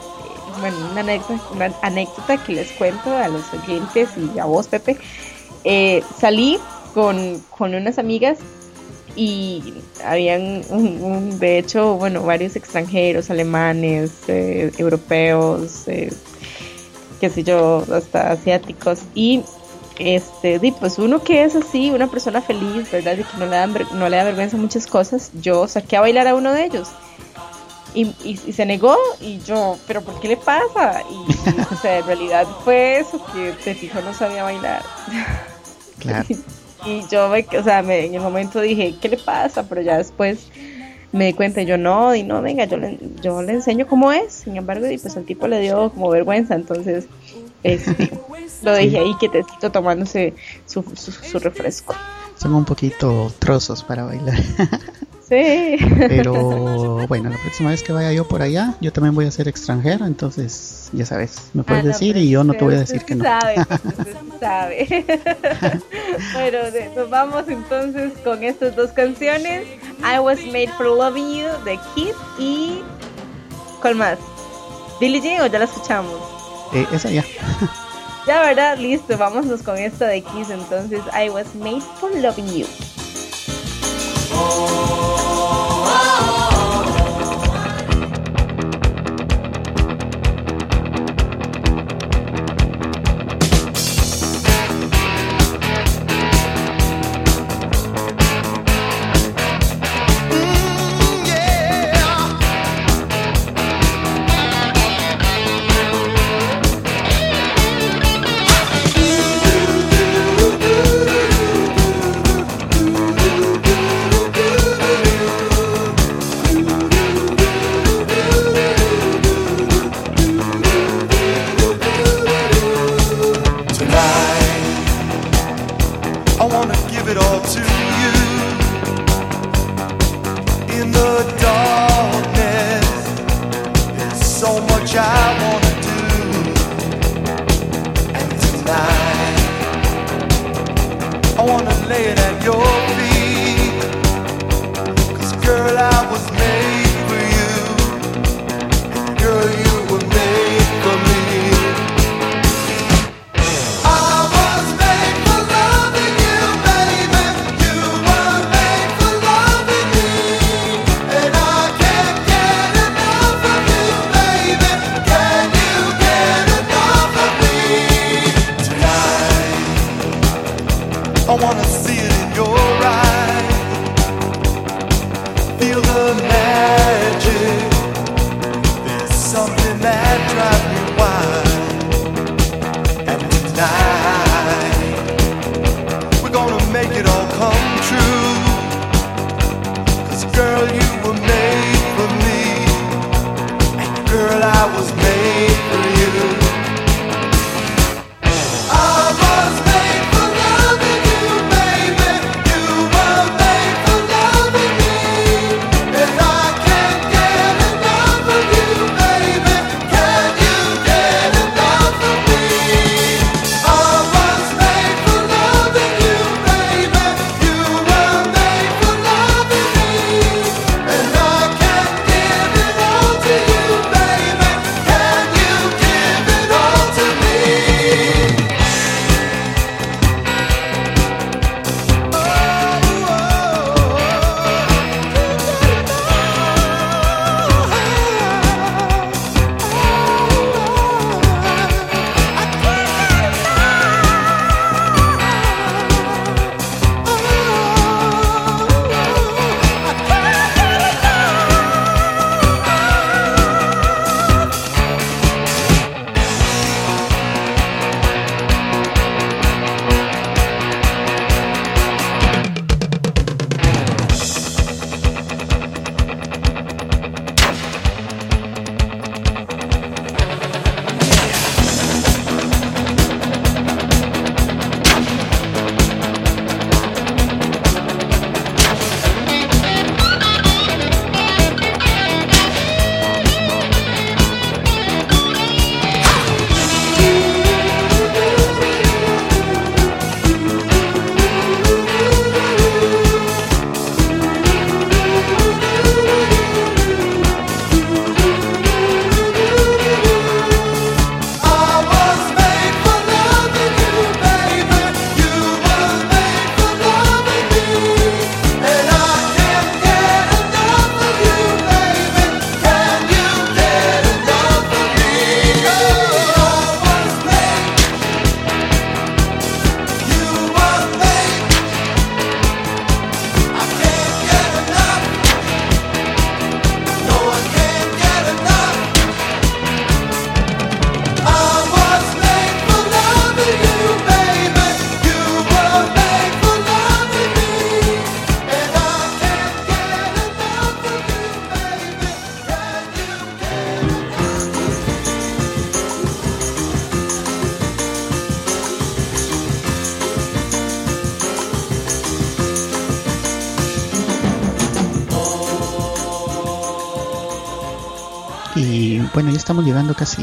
bueno, 0.61 0.77
una 0.91 1.01
anécdota, 1.01 1.41
una 1.53 1.71
anécdota 1.81 2.37
que 2.37 2.53
les 2.53 2.71
cuento 2.71 3.15
a 3.15 3.27
los 3.27 3.43
oyentes 3.53 4.09
y 4.33 4.39
a 4.39 4.45
vos, 4.45 4.67
Pepe. 4.67 4.97
Eh, 5.65 6.01
salí 6.17 6.59
con, 6.93 7.39
con 7.49 7.75
unas 7.75 7.97
amigas 7.99 8.37
y 9.15 9.73
habían, 10.03 10.61
un, 10.69 11.01
un- 11.03 11.39
de 11.39 11.57
hecho, 11.59 11.95
bueno, 11.95 12.23
varios 12.23 12.55
extranjeros, 12.55 13.29
alemanes, 13.29 14.11
eh, 14.27 14.71
europeos, 14.77 15.87
eh, 15.87 16.11
qué 17.19 17.29
sé 17.29 17.43
yo, 17.43 17.83
hasta 17.93 18.31
asiáticos 18.31 18.99
y 19.13 19.41
este, 19.97 20.59
di, 20.59 20.71
pues 20.73 20.99
uno 20.99 21.23
que 21.23 21.43
es 21.45 21.55
así, 21.55 21.89
una 21.91 22.07
persona 22.07 22.41
feliz, 22.41 22.91
¿verdad? 22.91 23.13
Y 23.17 23.23
que 23.23 23.37
no 23.37 23.45
le, 23.45 23.65
ver- 23.67 23.91
no 23.93 24.09
le 24.09 24.17
da 24.17 24.23
vergüenza 24.25 24.57
muchas 24.57 24.85
cosas, 24.87 25.31
yo 25.41 25.67
saqué 25.67 25.95
a 25.97 26.01
bailar 26.01 26.27
a 26.27 26.35
uno 26.35 26.51
de 26.51 26.65
ellos. 26.65 26.89
Y, 27.93 28.07
y- 28.25 28.37
y 28.45 28.51
se 28.51 28.65
negó 28.65 28.97
y 29.21 29.39
yo, 29.47 29.77
pero 29.87 30.01
¿por 30.01 30.19
qué 30.19 30.27
le 30.27 30.35
pasa? 30.37 31.01
Y 31.09 31.73
o 31.73 31.77
sea, 31.81 31.99
en 31.99 32.05
realidad 32.05 32.45
fue 32.65 32.99
eso, 32.99 33.21
que 33.33 33.53
te 33.63 33.73
fijo 33.73 34.01
no 34.01 34.13
sabía 34.13 34.43
bailar. 34.43 34.83
Claro. 35.99 36.25
Y 36.85 37.01
yo, 37.09 37.29
me, 37.29 37.45
o 37.57 37.63
sea, 37.63 37.81
me- 37.81 38.05
en 38.05 38.15
el 38.15 38.21
momento 38.21 38.61
dije, 38.61 38.95
¿qué 39.01 39.09
le 39.09 39.17
pasa? 39.17 39.63
Pero 39.67 39.81
ya 39.81 39.97
después 39.97 40.47
me 41.11 41.27
di 41.27 41.33
cuenta, 41.33 41.61
y 41.61 41.65
yo 41.65 41.77
no, 41.77 42.13
y 42.13 42.23
no, 42.23 42.41
venga, 42.41 42.65
yo 42.65 42.77
le, 42.77 42.97
yo 43.21 43.41
le 43.41 43.53
enseño 43.53 43.87
cómo 43.87 44.11
es. 44.11 44.33
Sin 44.33 44.55
embargo, 44.57 44.85
y 44.89 44.97
pues 44.97 45.15
al 45.17 45.25
tipo 45.25 45.47
le 45.47 45.59
dio 45.61 45.89
como 45.91 46.09
vergüenza, 46.09 46.55
entonces 46.55 47.07
este, 47.63 48.11
lo 48.61 48.73
dejé 48.73 48.99
ahí 48.99 49.13
quietecito 49.19 49.71
tomándose 49.71 50.35
su, 50.65 50.83
su, 50.95 51.11
su 51.11 51.39
refresco. 51.39 51.95
Son 52.37 52.53
un 52.53 52.65
poquito 52.65 53.31
trozos 53.39 53.83
para 53.83 54.03
bailar. 54.03 54.37
Sí. 55.27 55.77
Pero 56.07 57.07
bueno, 57.07 57.29
la 57.31 57.37
próxima 57.37 57.71
vez 57.71 57.81
que 57.81 57.91
vaya 57.91 58.11
yo 58.11 58.27
por 58.27 58.43
allá, 58.43 58.75
yo 58.79 58.93
también 58.93 59.15
voy 59.15 59.25
a 59.25 59.31
ser 59.31 59.47
extranjero, 59.47 60.05
entonces 60.05 60.89
ya 60.93 61.05
sabes, 61.05 61.49
me 61.53 61.63
puedes 61.63 61.83
Ah, 61.83 61.87
no, 61.87 61.93
decir 61.93 62.15
y 62.17 62.29
yo 62.29 62.43
no 62.43 62.53
te 62.53 62.63
voy 62.63 62.75
a 62.75 62.79
decir 62.79 63.03
que 63.05 63.15
no. 63.15 63.23
Sabe, 63.23 63.55
sabe. 64.39 65.05
bueno, 66.33 66.59
nos 66.95 67.09
vamos 67.09 67.45
entonces 67.47 68.13
con 68.23 68.43
estas 68.43 68.75
dos 68.75 68.91
canciones: 68.91 69.63
I 70.01 70.19
Was 70.19 70.39
Made 70.45 70.69
for 70.77 70.85
Loving 70.85 71.33
You 71.37 71.47
de 71.65 71.79
Kid 71.95 72.13
y. 72.37 72.81
¿Cuál 73.81 73.95
más? 73.95 74.19
¿Billie 74.99 75.21
Jean 75.21 75.41
o 75.41 75.47
ya 75.47 75.59
la 75.59 75.65
escuchamos? 75.65 76.19
Eh, 76.73 76.85
esa 76.93 77.09
ya. 77.09 77.23
Ya, 78.27 78.41
¿verdad? 78.41 78.79
Listo, 78.79 79.15
vámonos 79.19 79.61
con 79.61 79.77
esta 79.77 80.07
de 80.07 80.23
Kiss 80.23 80.49
entonces. 80.49 80.99
I 81.13 81.29
Was 81.29 81.53
Made 81.53 81.81
for 81.99 82.09
Loving 82.15 82.47
You. 82.57 82.65
Tonight, 84.35 85.14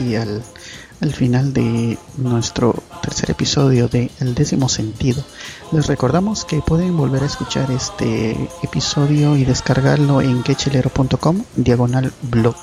casi 0.03 0.17
al, 0.17 0.43
al 1.01 1.13
final 1.13 1.53
de 1.53 1.97
nuestro 2.17 2.75
tercer 3.03 3.31
episodio 3.31 3.89
de 3.89 4.11
El 4.21 4.35
décimo 4.35 4.69
sentido. 4.69 5.23
Les 5.73 5.87
recordamos 5.87 6.45
que 6.45 6.61
pueden 6.61 6.97
volver 6.97 7.23
a 7.23 7.27
escuchar 7.27 7.71
este 7.71 8.37
episodio 8.63 9.37
y 9.37 9.45
descargarlo 9.45 10.21
en 10.21 10.43
quechilero.com 10.43 11.45
diagonal 11.57 12.13
blog. 12.23 12.57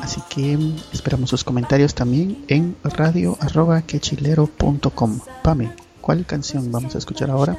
Así 0.00 0.20
que 0.28 0.58
esperamos 0.92 1.30
sus 1.30 1.44
comentarios 1.44 1.94
también 1.94 2.44
en 2.48 2.76
radio 2.82 3.36
arroba 3.40 3.82
quechilero.com. 3.82 5.20
Pame, 5.42 5.70
¿cuál 6.00 6.26
canción 6.26 6.72
vamos 6.72 6.94
a 6.94 6.98
escuchar 6.98 7.30
ahora? 7.30 7.56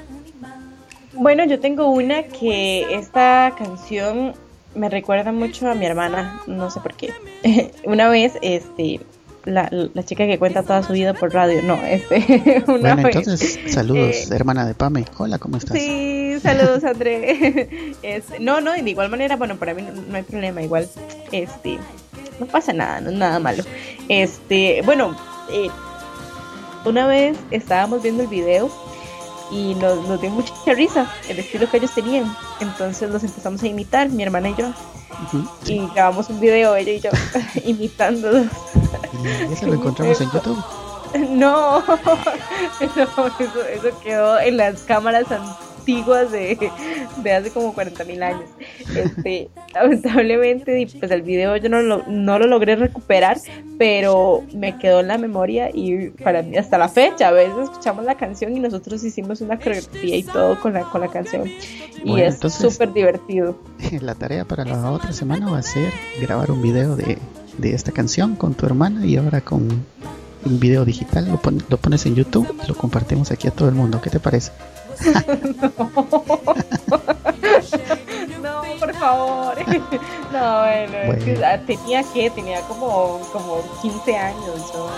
Bueno, 1.14 1.46
yo 1.46 1.60
tengo 1.60 1.90
una 1.90 2.24
que 2.24 2.96
esta 2.96 3.54
canción 3.58 4.34
me 4.76 4.90
recuerda 4.90 5.32
mucho 5.32 5.70
a 5.70 5.76
mi 5.76 5.86
hermana, 5.86 6.42
no 6.48 6.70
sé 6.70 6.80
por 6.80 6.96
qué. 6.96 7.14
una 7.86 8.10
vez, 8.10 8.34
este, 8.42 9.00
la, 9.46 9.70
la 9.72 10.04
chica 10.04 10.26
que 10.26 10.40
cuenta 10.40 10.64
toda 10.64 10.84
su 10.84 10.94
vida 10.94 11.14
por 11.14 11.34
radio, 11.34 11.62
no, 11.64 11.76
este, 11.84 12.64
una 12.68 12.96
Bueno, 12.96 13.04
vez. 13.08 13.16
entonces 13.16 13.60
saludos, 13.74 14.16
eh, 14.16 14.28
hermana 14.32 14.66
de 14.66 14.74
Pame. 14.74 15.06
Hola, 15.18 15.38
¿cómo 15.40 15.58
estás? 15.58 15.78
Sí, 15.78 16.38
saludos 16.42 16.84
André. 16.84 17.70
Este, 18.04 18.40
no, 18.40 18.60
no, 18.62 18.74
de 18.74 18.90
igual 18.90 19.10
manera, 19.10 19.36
bueno, 19.38 19.56
para 19.58 19.74
mí 19.74 19.82
no, 19.82 19.94
no 19.94 20.16
hay 20.16 20.24
problema, 20.24 20.62
igual, 20.62 20.88
este, 21.32 21.78
no 22.40 22.46
pasa 22.48 22.74
nada, 22.74 23.00
no 23.02 23.10
es 23.12 23.18
nada 23.18 23.40
malo. 23.40 23.64
Este, 24.10 24.82
bueno, 24.84 25.16
eh, 25.52 25.70
una 26.86 27.08
vez 27.08 27.38
estábamos 27.52 28.04
viendo 28.04 28.24
el 28.24 28.30
video 28.30 28.70
y 29.54 29.76
nos, 29.76 30.08
nos 30.08 30.20
dio 30.20 30.30
mucha 30.32 30.54
risa 30.74 31.12
el 31.30 31.40
estilo 31.40 31.70
que 31.70 31.78
ellos 31.78 31.94
tenían, 31.94 32.36
entonces 32.60 33.10
los 33.10 33.24
empezamos 33.24 33.62
a 33.64 33.68
imitar, 33.68 34.10
mi 34.10 34.24
hermana 34.24 34.50
y 34.50 34.56
yo, 34.56 34.74
y 35.66 35.88
grabamos 35.94 36.30
un 36.30 36.40
video 36.40 36.76
ella 36.76 36.92
y 36.92 37.00
yo 37.00 37.10
imitándolos. 37.66 38.48
Y 39.52 39.56
se 39.56 39.68
lo 39.68 39.74
encontramos 39.74 40.20
en 40.22 40.32
YouTube. 40.32 40.64
No, 41.30 41.80
no 41.80 41.94
eso, 42.80 43.04
eso 43.70 44.00
quedó 44.04 44.40
en 44.40 44.58
las 44.58 44.82
cámaras 44.82 45.32
antiguas 45.32 45.63
de, 45.86 46.72
de 47.24 47.32
hace 47.34 47.50
como 47.52 47.74
40 47.74 48.04
mil 48.06 48.24
años. 48.24 48.50
Este, 48.96 49.50
lamentablemente, 49.74 50.82
y 50.82 50.86
pues 50.86 51.12
el 51.12 51.22
video 51.22 51.56
yo 51.58 51.70
no 51.70 51.82
lo, 51.82 52.04
no 52.08 52.40
lo 52.40 52.48
logré 52.48 52.76
recuperar, 52.76 53.38
pero 53.78 54.44
me 54.54 54.78
quedó 54.78 55.00
en 55.02 55.08
la 55.08 55.18
memoria 55.18 55.70
y 55.74 56.10
para 56.10 56.42
mí 56.42 56.58
hasta 56.58 56.78
la 56.78 56.90
fecha, 56.90 57.28
a 57.30 57.32
veces 57.32 57.54
escuchamos 57.64 58.06
la 58.06 58.16
canción 58.16 58.56
y 58.56 58.60
nosotros 58.60 59.04
hicimos 59.04 59.42
una 59.42 59.58
coreografía 59.58 60.16
y 60.16 60.24
todo 60.24 60.60
con 60.60 60.74
la, 60.74 60.82
con 60.84 61.02
la 61.02 61.08
canción. 61.10 61.48
Y 62.04 62.10
Bueno, 62.10 62.26
es 62.28 62.36
entonces- 62.36 62.72
súper 62.74 62.94
divertido. 62.94 63.58
La 64.02 64.16
tarea 64.16 64.46
para 64.46 64.66
la 64.66 64.92
otra 64.92 65.14
semana 65.14 65.50
va 65.50 65.60
a 65.60 65.64
ser 65.64 65.92
grabar 66.22 66.52
un 66.52 66.62
video 66.62 66.96
de, 66.96 67.18
de 67.58 67.74
esta 67.74 67.92
canción 67.92 68.36
con 68.36 68.54
tu 68.54 68.66
hermana 68.66 69.06
y 69.06 69.16
ahora 69.18 69.42
con 69.42 69.86
un 70.46 70.60
video 70.60 70.84
digital. 70.84 71.28
Lo, 71.30 71.38
pon- 71.38 71.64
lo 71.70 71.78
pones 71.78 72.06
en 72.06 72.16
YouTube 72.16 72.54
y 72.64 72.68
lo 72.68 72.76
compartimos 72.76 73.32
aquí 73.32 73.48
a 73.48 73.52
todo 73.52 73.70
el 73.70 73.76
mundo. 73.76 74.02
¿Qué 74.02 74.10
te 74.10 74.20
parece? 74.20 74.52
No, 78.42 78.62
por 78.80 78.94
favor. 78.96 79.56
No, 80.32 80.60
bueno, 80.62 80.98
es 81.14 81.24
que 81.24 81.36
Bueno. 81.36 81.64
tenía 81.66 82.04
que, 82.04 82.30
tenía 82.32 82.62
como, 82.62 83.20
como 83.32 83.62
15 83.82 84.18
años, 84.18 84.72
¿no? 84.74 84.90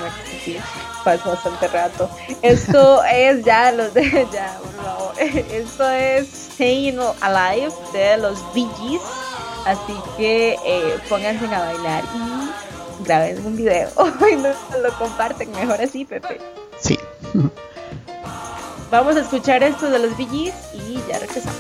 Sí, 0.44 0.58
pasó 1.04 1.30
bastante 1.32 1.68
rato. 1.68 2.10
Esto 2.42 3.04
es 3.04 3.44
ya, 3.46 3.72
los 3.72 3.94
de, 3.94 4.28
ya, 4.34 4.58
por 4.60 4.84
favor. 4.84 5.14
Esto 5.20 5.90
es 5.92 6.50
Staying 6.54 7.00
Alive 7.22 7.74
de 7.94 8.18
los 8.18 8.40
Bee 8.54 8.68
Gees. 8.80 9.02
Así 9.66 9.96
que 10.18 10.58
eh, 10.66 10.98
pónganse 11.10 11.46
a 11.54 11.60
bailar 11.60 12.04
y 12.16 13.04
graben 13.04 13.46
un 13.46 13.56
video. 13.56 13.90
No, 13.98 14.80
lo 14.80 14.94
comparten, 14.98 15.52
mejor 15.52 15.82
así, 15.82 16.06
Pepe. 16.06 16.40
Sí. 16.80 16.98
Vamos 18.98 19.18
a 19.18 19.20
escuchar 19.20 19.62
esto 19.62 19.90
de 19.90 20.00
los 20.00 20.16
Gees 20.16 20.54
y 20.74 20.98
ya 21.06 21.20
regresamos. 21.20 21.60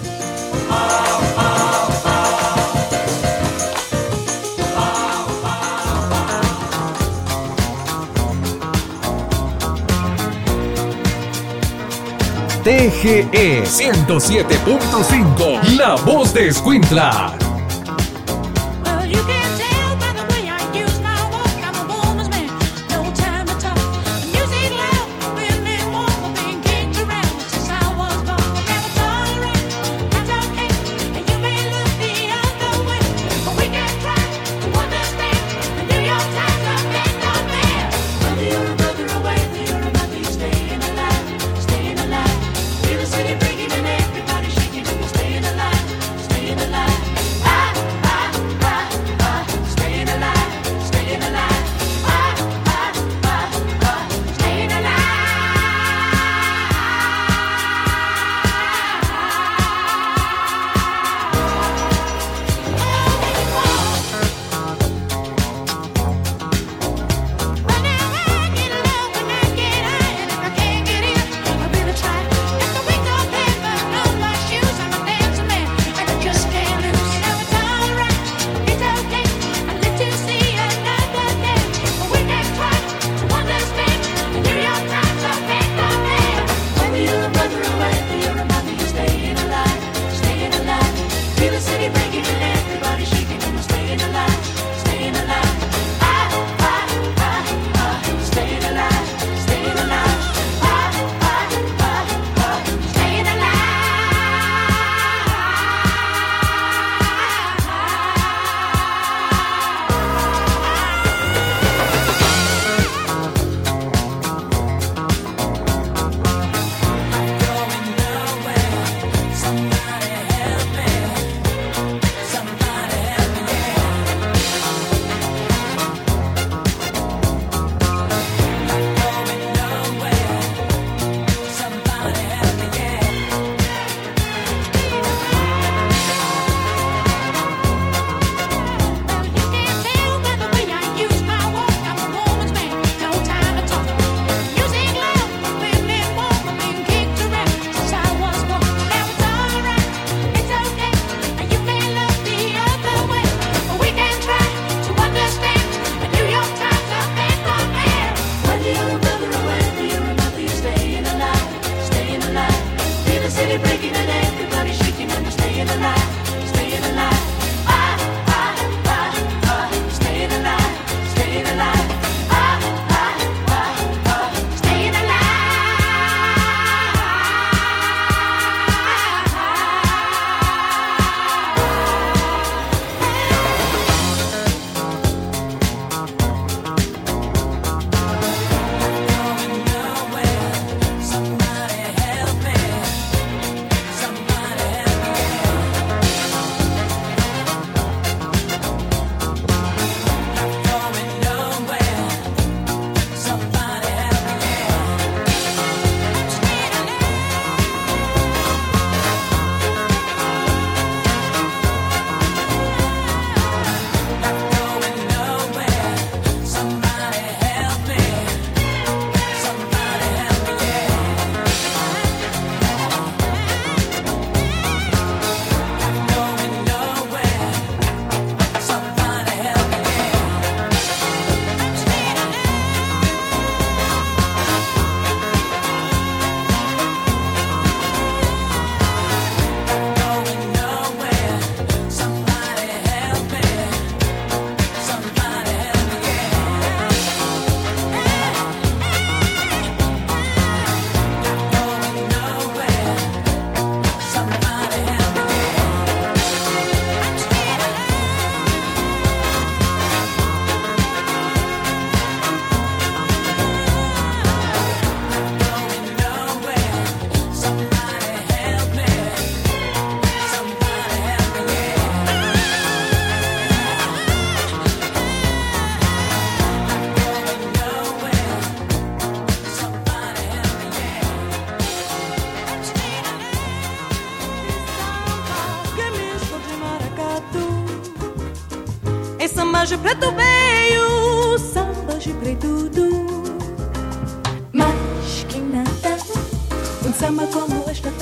TGE 12.63 13.65
107.5, 13.65 15.75
La 15.75 15.95
Voz 15.95 16.33
de 16.33 16.47
Escuintla. 16.47 17.44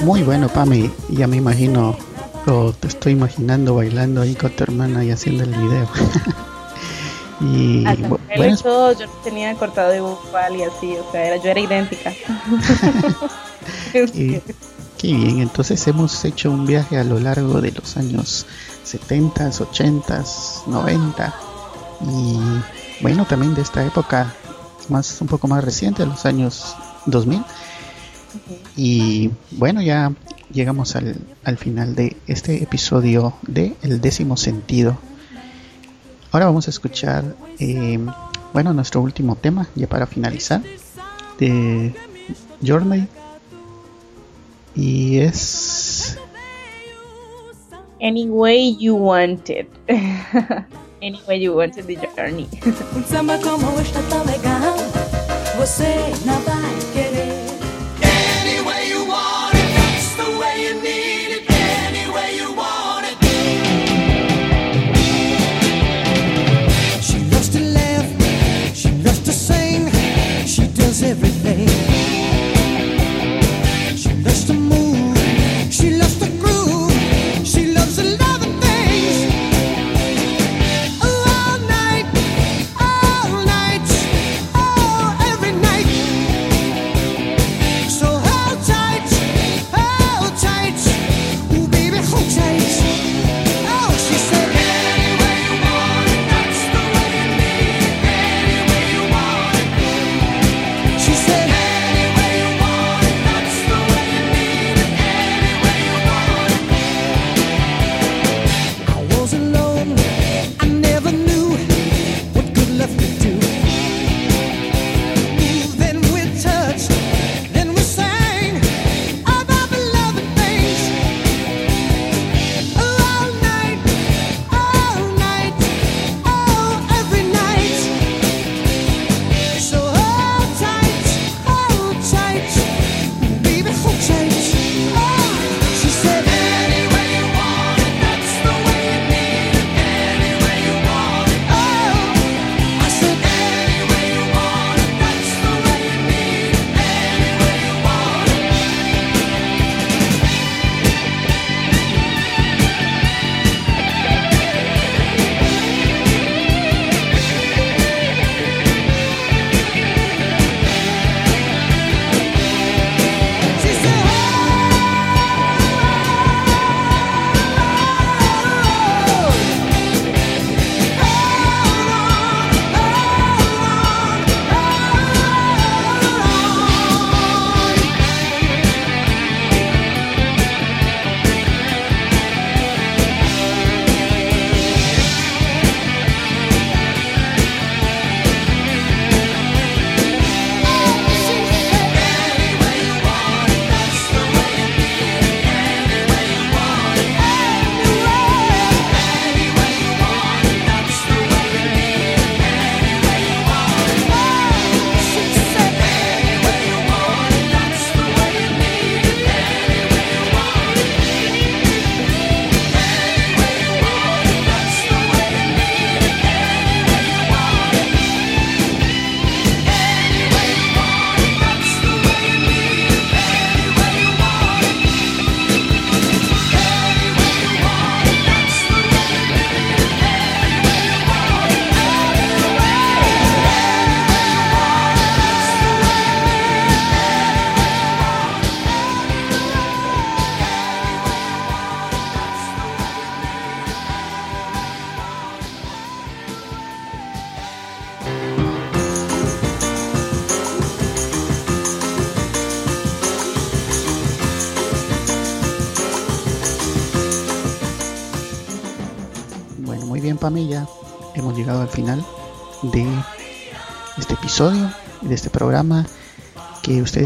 Muy 0.04 0.22
bueno, 0.24 0.50
Pame. 0.50 0.92
Ya 1.10 1.28
me 1.28 1.38
imagino, 1.38 1.96
o 2.46 2.74
te 2.74 2.88
estoy 2.90 3.14
imaginando 3.14 3.76
bailando 3.76 4.22
ahí 4.22 4.36
con 4.36 4.52
tu 4.52 4.64
hermana 4.64 5.04
y 5.04 5.12
haciendo 5.12 5.44
el 5.44 5.52
video. 5.52 5.88
y 7.42 7.84
bueno, 8.36 8.58
yo 8.94 9.08
tenía 9.24 9.54
cortado 9.56 9.96
igual 9.96 10.56
y 10.56 10.64
así, 10.64 10.96
o 10.98 11.12
sea, 11.12 11.26
era, 11.26 11.38
yo 11.38 11.50
era 11.50 11.60
idéntica. 11.60 12.12
y- 14.14 14.42
qué 14.98 15.14
bien. 15.14 15.40
Entonces 15.40 15.86
hemos 15.88 16.24
hecho 16.26 16.52
un 16.52 16.66
viaje 16.66 16.98
a 16.98 17.04
lo 17.04 17.20
largo 17.20 17.62
de 17.62 17.72
los 17.72 17.96
años 17.98 18.46
70, 18.84 19.50
80, 19.60 20.24
90 20.68 21.34
y 22.02 22.38
bueno, 23.02 23.26
también 23.26 23.54
de 23.54 23.62
esta 23.62 23.86
época 23.86 24.34
más 24.90 25.22
un 25.22 25.28
poco 25.28 25.48
más 25.48 25.64
reciente, 25.64 26.06
los 26.06 26.26
años 26.26 26.76
2000. 27.06 27.44
Y 28.76 29.32
bueno, 29.52 29.82
ya 29.82 30.14
llegamos 30.52 30.96
al, 30.96 31.18
al 31.44 31.58
final 31.58 31.96
de 31.96 32.16
este 32.28 32.64
episodio 32.64 33.34
de 33.44 33.76
El 33.82 34.02
décimo 34.02 34.38
sentido. 34.38 34.98
Ahora 36.32 36.48
vamos 36.48 36.68
a 36.68 36.72
escuchar, 36.72 37.36
eh, 37.60 38.00
bueno, 38.54 38.74
nuestro 38.74 39.02
último 39.02 39.36
tema, 39.36 39.68
ya 39.76 39.88
para 39.88 40.08
finalizar, 40.08 40.64
de 41.38 41.94
Journey. 42.66 43.08
Y 44.76 45.20
es... 45.20 46.18
Any 48.02 48.28
way 48.28 48.76
you 48.80 48.96
want 48.96 49.50
it. 49.50 49.68
Any 51.02 51.22
way 51.28 51.40
you 51.40 51.54
want 51.56 51.78
it, 51.78 51.86
the 51.86 51.98
journey. 52.16 52.50
Samba 53.08 53.38
como 53.38 53.72
tão 54.10 54.26
legal, 54.26 54.76
você 55.58 55.96
não 56.26 56.40
vai 56.42 56.94
querer. 56.94 57.13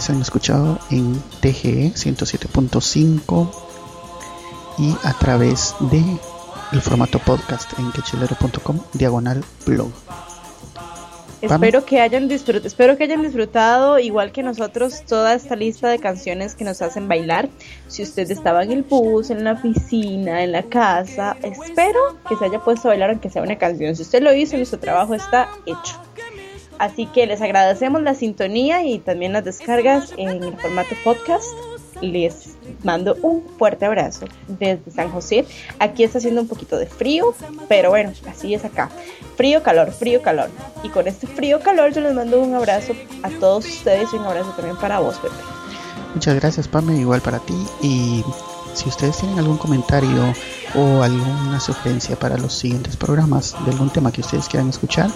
Han 0.09 0.21
escuchado 0.21 0.79
en 0.89 1.15
TGE 1.41 1.93
107.5 1.93 3.49
y 4.77 4.95
a 5.03 5.13
través 5.13 5.75
de 5.91 6.03
el 6.71 6.81
formato 6.81 7.19
podcast 7.19 7.77
en 7.79 7.91
quechelero.com 7.91 8.79
diagonal 8.93 9.43
blog. 9.65 9.91
Espero 11.39 11.85
que 11.85 12.01
hayan 12.01 12.27
disfrutado, 12.27 12.65
espero 12.65 12.97
que 12.97 13.03
hayan 13.03 13.21
disfrutado 13.21 13.99
igual 13.99 14.31
que 14.31 14.41
nosotros 14.41 15.03
toda 15.05 15.35
esta 15.35 15.55
lista 15.55 15.87
de 15.87 15.99
canciones 15.99 16.55
que 16.55 16.63
nos 16.63 16.81
hacen 16.81 17.07
bailar. 17.07 17.47
Si 17.87 18.01
usted 18.01 18.29
estaba 18.31 18.63
en 18.63 18.71
el 18.71 18.81
bus, 18.81 19.29
en 19.29 19.43
la 19.43 19.53
oficina, 19.53 20.43
en 20.43 20.51
la 20.51 20.63
casa, 20.63 21.37
espero 21.43 22.17
que 22.27 22.35
se 22.35 22.45
haya 22.45 22.59
puesto 22.59 22.87
a 22.87 22.91
bailar 22.91 23.11
aunque 23.11 23.29
sea 23.29 23.43
una 23.43 23.57
canción. 23.57 23.95
Si 23.95 24.01
usted 24.01 24.23
lo 24.23 24.33
hizo, 24.33 24.57
nuestro 24.57 24.79
trabajo 24.79 25.13
está 25.13 25.47
hecho. 25.67 26.06
Así 26.79 27.05
que 27.07 27.25
les 27.25 27.41
agradecemos 27.41 28.01
la 28.01 28.13
sintonía 28.13 28.83
y 28.83 28.99
también 28.99 29.33
las 29.33 29.43
descargas 29.43 30.13
en 30.17 30.43
el 30.43 30.57
formato 30.57 30.95
podcast. 31.03 31.47
Les 32.01 32.55
mando 32.83 33.17
un 33.23 33.43
fuerte 33.57 33.85
abrazo 33.85 34.27
desde 34.47 34.91
San 34.91 35.09
José. 35.09 35.45
Aquí 35.79 36.03
está 36.03 36.19
haciendo 36.19 36.41
un 36.41 36.47
poquito 36.47 36.77
de 36.77 36.85
frío, 36.85 37.33
pero 37.67 37.89
bueno, 37.89 38.13
así 38.29 38.53
es 38.53 38.63
acá. 38.65 38.89
Frío, 39.35 39.63
calor, 39.63 39.91
frío, 39.91 40.21
calor. 40.21 40.49
Y 40.83 40.89
con 40.89 41.07
este 41.07 41.25
frío, 41.25 41.59
calor, 41.59 41.93
yo 41.93 42.01
les 42.01 42.13
mando 42.13 42.39
un 42.39 42.53
abrazo 42.53 42.93
a 43.23 43.29
todos 43.39 43.65
ustedes 43.65 44.13
y 44.13 44.17
un 44.17 44.25
abrazo 44.25 44.51
también 44.55 44.77
para 44.77 44.99
vos, 44.99 45.17
Pepe. 45.17 45.33
Muchas 46.13 46.35
gracias, 46.35 46.67
Pame, 46.67 46.97
igual 46.97 47.21
para 47.21 47.39
ti. 47.39 47.55
Y 47.81 48.23
si 48.77 48.87
ustedes 48.87 49.17
tienen 49.17 49.39
algún 49.39 49.57
comentario 49.57 50.31
o 50.75 51.01
alguna 51.01 51.59
sugerencia 51.59 52.15
para 52.17 52.37
los 52.37 52.53
siguientes 52.53 52.95
programas 52.95 53.55
de 53.65 53.71
algún 53.71 53.89
tema 53.89 54.11
que 54.11 54.21
ustedes 54.21 54.47
quieran 54.47 54.69
escuchar, 54.69 55.09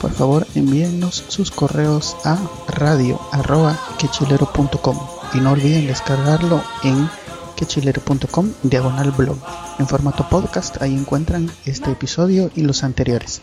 por 0.00 0.12
favor 0.12 0.46
envíennos 0.54 1.24
sus 1.26 1.50
correos 1.50 2.16
a 2.24 2.38
radio.quechilero.com 2.68 4.96
y 5.34 5.38
no 5.38 5.50
olviden 5.50 5.88
descargarlo 5.88 6.62
en 6.84 7.10
quechilero.com 7.56 8.52
diagonal 8.62 9.10
blog. 9.10 9.38
En 9.80 9.88
formato 9.88 10.28
podcast 10.28 10.80
ahí 10.80 10.94
encuentran 10.94 11.50
este 11.66 11.90
episodio 11.90 12.52
y 12.54 12.62
los 12.62 12.84
anteriores. 12.84 13.40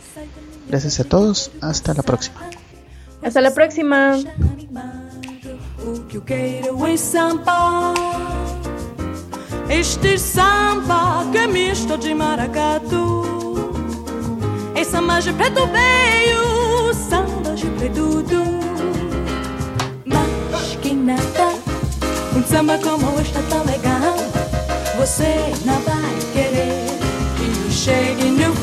Gracias 0.69 1.01
a 1.01 1.03
todos, 1.03 1.51
hasta 1.61 1.93
la 1.93 2.03
próxima. 2.03 2.39
Hasta 3.21 3.41
la 3.41 3.53
próxima. 3.53 4.15
Este 9.69 10.17
samba 10.19 11.25
que 11.31 11.37
é 11.39 11.47
misto 11.47 11.97
de 11.97 12.13
maracatu. 12.13 13.25
É 14.75 14.83
samba 14.83 15.19
de 15.19 15.31
preto 15.33 15.67
veio, 15.67 16.93
samba 16.93 17.55
de 17.55 17.65
preto 17.67 18.23
Mas 20.05 20.77
que 20.81 20.93
nada, 20.93 21.55
um 22.35 22.43
samba 22.43 22.77
como 22.79 23.19
este 23.21 23.37
é 23.37 23.41
tão 23.43 23.63
legal 23.63 24.17
Você 24.97 25.35
não 25.65 25.79
vai 25.79 26.15
querer 26.33 26.85
que 27.37 27.71
chegue 27.71 28.25
no 28.25 28.53